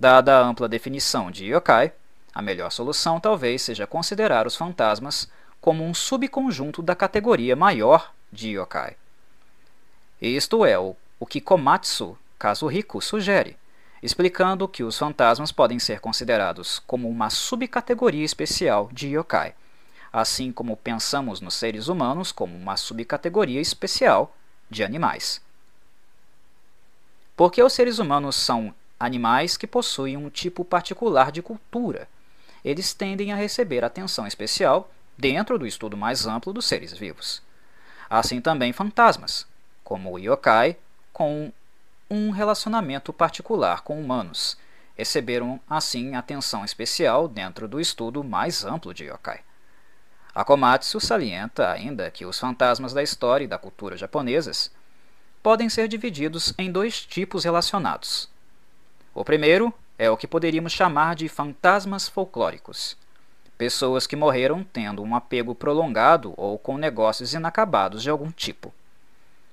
Dada 0.00 0.38
a 0.38 0.42
ampla 0.42 0.66
definição 0.66 1.30
de 1.30 1.44
yokai, 1.44 1.92
a 2.34 2.40
melhor 2.40 2.72
solução 2.72 3.20
talvez 3.20 3.60
seja 3.60 3.86
considerar 3.86 4.46
os 4.46 4.56
fantasmas 4.56 5.28
como 5.60 5.84
um 5.84 5.92
subconjunto 5.92 6.80
da 6.80 6.96
categoria 6.96 7.54
maior 7.54 8.14
de 8.32 8.52
yokai. 8.52 8.96
Isto 10.22 10.64
é 10.64 10.78
o, 10.78 10.96
o 11.20 11.26
que 11.26 11.38
Komatsu 11.38 12.16
Kazuhiko 12.38 13.02
sugere 13.02 13.58
explicando 14.04 14.68
que 14.68 14.84
os 14.84 14.98
fantasmas 14.98 15.50
podem 15.50 15.78
ser 15.78 15.98
considerados 15.98 16.78
como 16.80 17.08
uma 17.08 17.30
subcategoria 17.30 18.22
especial 18.22 18.90
de 18.92 19.08
yokai, 19.08 19.54
assim 20.12 20.52
como 20.52 20.76
pensamos 20.76 21.40
nos 21.40 21.54
seres 21.54 21.88
humanos 21.88 22.30
como 22.30 22.54
uma 22.54 22.76
subcategoria 22.76 23.62
especial 23.62 24.36
de 24.68 24.84
animais. 24.84 25.40
Porque 27.34 27.62
os 27.62 27.72
seres 27.72 27.98
humanos 27.98 28.36
são 28.36 28.74
animais 29.00 29.56
que 29.56 29.66
possuem 29.66 30.18
um 30.18 30.28
tipo 30.28 30.66
particular 30.66 31.32
de 31.32 31.40
cultura, 31.40 32.06
eles 32.62 32.92
tendem 32.92 33.32
a 33.32 33.36
receber 33.36 33.82
atenção 33.84 34.26
especial 34.26 34.90
dentro 35.16 35.58
do 35.58 35.66
estudo 35.66 35.96
mais 35.96 36.26
amplo 36.26 36.52
dos 36.52 36.66
seres 36.66 36.92
vivos. 36.92 37.42
Assim 38.10 38.38
também 38.38 38.70
fantasmas, 38.70 39.46
como 39.82 40.12
o 40.12 40.18
yokai, 40.18 40.76
com 41.10 41.50
um 42.14 42.30
relacionamento 42.30 43.12
particular 43.12 43.82
com 43.82 44.00
humanos. 44.00 44.56
Receberam, 44.94 45.60
assim, 45.68 46.14
atenção 46.14 46.64
especial 46.64 47.26
dentro 47.26 47.66
do 47.66 47.80
estudo 47.80 48.22
mais 48.22 48.64
amplo 48.64 48.94
de 48.94 49.04
yokai. 49.04 49.40
Akomatsu 50.32 51.00
salienta 51.00 51.70
ainda 51.70 52.10
que 52.10 52.24
os 52.24 52.38
fantasmas 52.38 52.92
da 52.92 53.02
história 53.02 53.44
e 53.44 53.48
da 53.48 53.58
cultura 53.58 53.96
japonesas 53.96 54.70
podem 55.42 55.68
ser 55.68 55.88
divididos 55.88 56.54
em 56.56 56.70
dois 56.70 57.04
tipos 57.04 57.44
relacionados. 57.44 58.28
O 59.12 59.24
primeiro 59.24 59.74
é 59.98 60.08
o 60.08 60.16
que 60.16 60.26
poderíamos 60.26 60.72
chamar 60.72 61.16
de 61.16 61.28
fantasmas 61.28 62.08
folclóricos. 62.08 62.96
Pessoas 63.58 64.06
que 64.06 64.16
morreram 64.16 64.64
tendo 64.64 65.02
um 65.02 65.14
apego 65.14 65.54
prolongado 65.54 66.34
ou 66.36 66.58
com 66.58 66.76
negócios 66.78 67.34
inacabados 67.34 68.02
de 68.02 68.10
algum 68.10 68.30
tipo. 68.30 68.72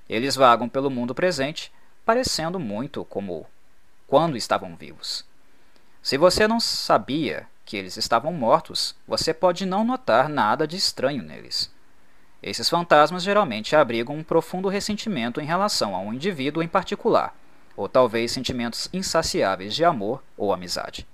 Eles 0.10 0.36
vagam 0.36 0.68
pelo 0.68 0.90
mundo 0.90 1.14
presente 1.14 1.72
parecendo 2.06 2.60
muito 2.60 3.06
como 3.06 3.46
quando 4.08 4.36
estavam 4.36 4.76
vivos. 4.76 5.26
Se 6.02 6.18
você 6.18 6.48
não 6.48 6.60
sabia 6.60 7.48
que 7.66 7.78
eles 7.78 7.96
estavam 7.96 8.34
mortos, 8.34 8.96
você 9.08 9.34
pode 9.34 9.66
não 9.66 9.84
notar 9.84 10.28
nada 10.28 10.68
de 10.68 10.76
estranho 10.76 11.24
neles. 11.24 11.72
Esses 12.42 12.68
fantasmas 12.68 13.24
geralmente 13.24 13.76
abrigam 13.76 14.16
um 14.18 14.24
profundo 14.24 14.68
ressentimento 14.68 15.40
em 15.40 15.46
relação 15.46 15.96
a 15.96 16.00
um 16.00 16.14
indivíduo 16.14 16.64
em 16.64 16.68
particular, 16.68 17.36
ou 17.78 17.88
talvez 17.88 18.32
sentimentos 18.32 18.90
insaciáveis 18.92 19.76
de 19.76 19.86
amor 19.86 20.24
ou 20.36 20.52
amizade. 20.52 21.08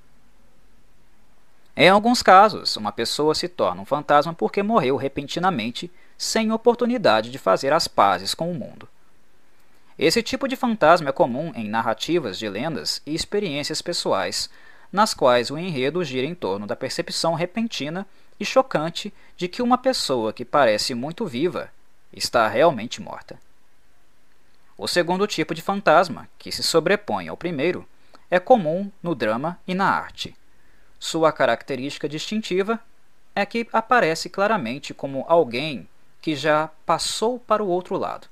Em 1.76 1.90
alguns 1.90 2.24
casos, 2.24 2.76
uma 2.76 2.92
pessoa 2.92 3.36
se 3.36 3.48
torna 3.48 3.82
um 3.82 3.86
fantasma 3.86 4.34
porque 4.34 4.64
morreu 4.64 4.96
repentinamente, 4.96 5.92
sem 6.18 6.52
oportunidade 6.52 7.30
de 7.30 7.38
fazer 7.38 7.72
as 7.72 7.88
pazes 7.88 8.34
com 8.34 8.50
o 8.50 8.56
mundo. 8.56 8.90
Esse 9.98 10.22
tipo 10.22 10.48
de 10.48 10.56
fantasma 10.56 11.10
é 11.10 11.12
comum 11.12 11.52
em 11.56 11.68
narrativas 11.68 12.38
de 12.38 12.48
lendas 12.48 13.02
e 13.04 13.16
experiências 13.16 13.82
pessoais, 13.82 14.48
nas 14.92 15.12
quais 15.12 15.50
o 15.50 15.58
enredo 15.58 16.04
gira 16.04 16.28
em 16.28 16.36
torno 16.36 16.68
da 16.68 16.76
percepção 16.76 17.34
repentina 17.34 18.06
e 18.40 18.46
chocante 18.46 19.12
de 19.36 19.48
que 19.48 19.60
uma 19.60 19.78
pessoa 19.78 20.32
que 20.32 20.46
parece 20.46 20.94
muito 20.94 21.26
viva 21.26 21.72
está 22.14 22.48
realmente 22.48 23.02
morta. 23.02 23.40
O 24.78 24.88
segundo 24.88 25.26
tipo 25.26 25.56
de 25.56 25.64
fantasma, 25.64 26.30
que 26.38 26.52
se 26.52 26.62
sobrepõe 26.62 27.28
ao 27.28 27.36
primeiro, 27.36 27.84
é 28.30 28.40
comum 28.40 28.92
no 29.02 29.16
drama 29.16 29.60
e 29.68 29.74
na 29.74 29.90
arte. 29.90 30.36
Sua 31.00 31.32
característica 31.32 32.08
distintiva 32.08 32.80
é 33.34 33.44
que 33.48 33.68
aparece 33.74 34.30
claramente 34.30 34.94
como 34.94 35.26
alguém 35.28 35.88
que 36.22 36.36
já 36.36 36.70
passou 36.86 37.40
para 37.40 37.64
o 37.64 37.68
outro 37.68 37.98
lado 37.98 38.28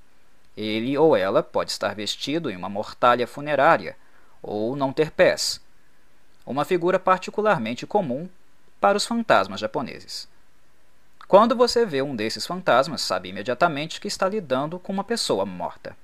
Ele 0.56 0.98
ou 0.98 1.16
ela 1.16 1.44
pode 1.44 1.72
estar 1.72 1.94
vestido 1.94 2.50
em 2.50 2.56
uma 2.56 2.70
mortalha 2.70 3.28
funerária 3.28 3.98
ou 4.42 4.76
não 4.76 4.94
ter 4.94 5.12
pés, 5.12 5.60
uma 6.46 6.64
figura 6.64 7.00
particularmente 7.00 7.88
comum 7.88 8.30
para 8.80 8.98
os 8.98 9.06
fantasmas 9.06 9.60
japoneses. 9.60 10.28
Quando 11.28 11.56
você 11.56 11.86
vê 11.86 12.04
um 12.04 12.16
desses 12.16 12.46
fantasmas, 12.46 13.02
sabe 13.02 13.30
imediatamente 13.30 14.00
que 14.00 14.08
está 14.08 14.30
lidando 14.30 14.78
com 14.78 14.94
uma 14.94 15.04
pessoa 15.04 15.46
morta. 15.46 15.98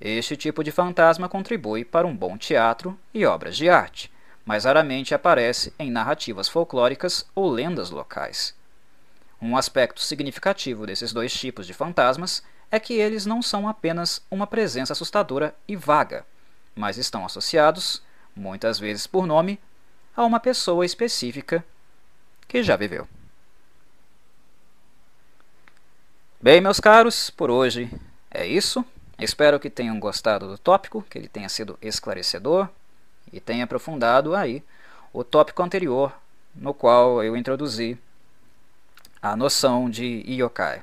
Este 0.00 0.36
tipo 0.36 0.64
de 0.64 0.72
fantasma 0.72 1.28
contribui 1.28 1.84
para 1.84 2.06
um 2.06 2.16
bom 2.16 2.36
teatro 2.36 2.98
e 3.14 3.24
obras 3.24 3.56
de 3.56 3.68
arte, 3.68 4.12
mas 4.44 4.64
raramente 4.64 5.14
aparece 5.14 5.72
em 5.78 5.90
narrativas 5.90 6.48
folclóricas 6.48 7.26
ou 7.34 7.48
lendas 7.48 7.90
locais. 7.90 8.54
Um 9.40 9.56
aspecto 9.56 10.00
significativo 10.00 10.84
desses 10.84 11.12
dois 11.12 11.32
tipos 11.32 11.66
de 11.66 11.72
fantasmas 11.72 12.42
é 12.70 12.78
que 12.78 12.94
eles 12.94 13.26
não 13.26 13.40
são 13.40 13.68
apenas 13.68 14.22
uma 14.30 14.46
presença 14.46 14.92
assustadora 14.92 15.54
e 15.66 15.74
vaga, 15.74 16.24
mas 16.74 16.96
estão 16.96 17.24
associados, 17.24 18.02
muitas 18.34 18.78
vezes 18.78 19.06
por 19.06 19.26
nome, 19.26 19.58
a 20.16 20.24
uma 20.24 20.40
pessoa 20.40 20.84
específica 20.84 21.64
que 22.46 22.62
já 22.62 22.76
viveu. 22.76 23.06
Bem, 26.40 26.60
meus 26.60 26.78
caros, 26.78 27.30
por 27.30 27.50
hoje 27.50 27.90
é 28.30 28.46
isso. 28.46 28.84
Espero 29.18 29.58
que 29.58 29.68
tenham 29.68 29.98
gostado 29.98 30.46
do 30.46 30.56
tópico, 30.56 31.02
que 31.02 31.18
ele 31.18 31.28
tenha 31.28 31.48
sido 31.48 31.76
esclarecedor 31.82 32.68
e 33.32 33.40
tenha 33.40 33.64
aprofundado 33.64 34.34
aí 34.34 34.62
o 35.12 35.24
tópico 35.24 35.62
anterior, 35.62 36.12
no 36.54 36.72
qual 36.72 37.22
eu 37.24 37.36
introduzi 37.36 37.98
a 39.20 39.34
noção 39.34 39.90
de 39.90 40.22
yokai. 40.28 40.82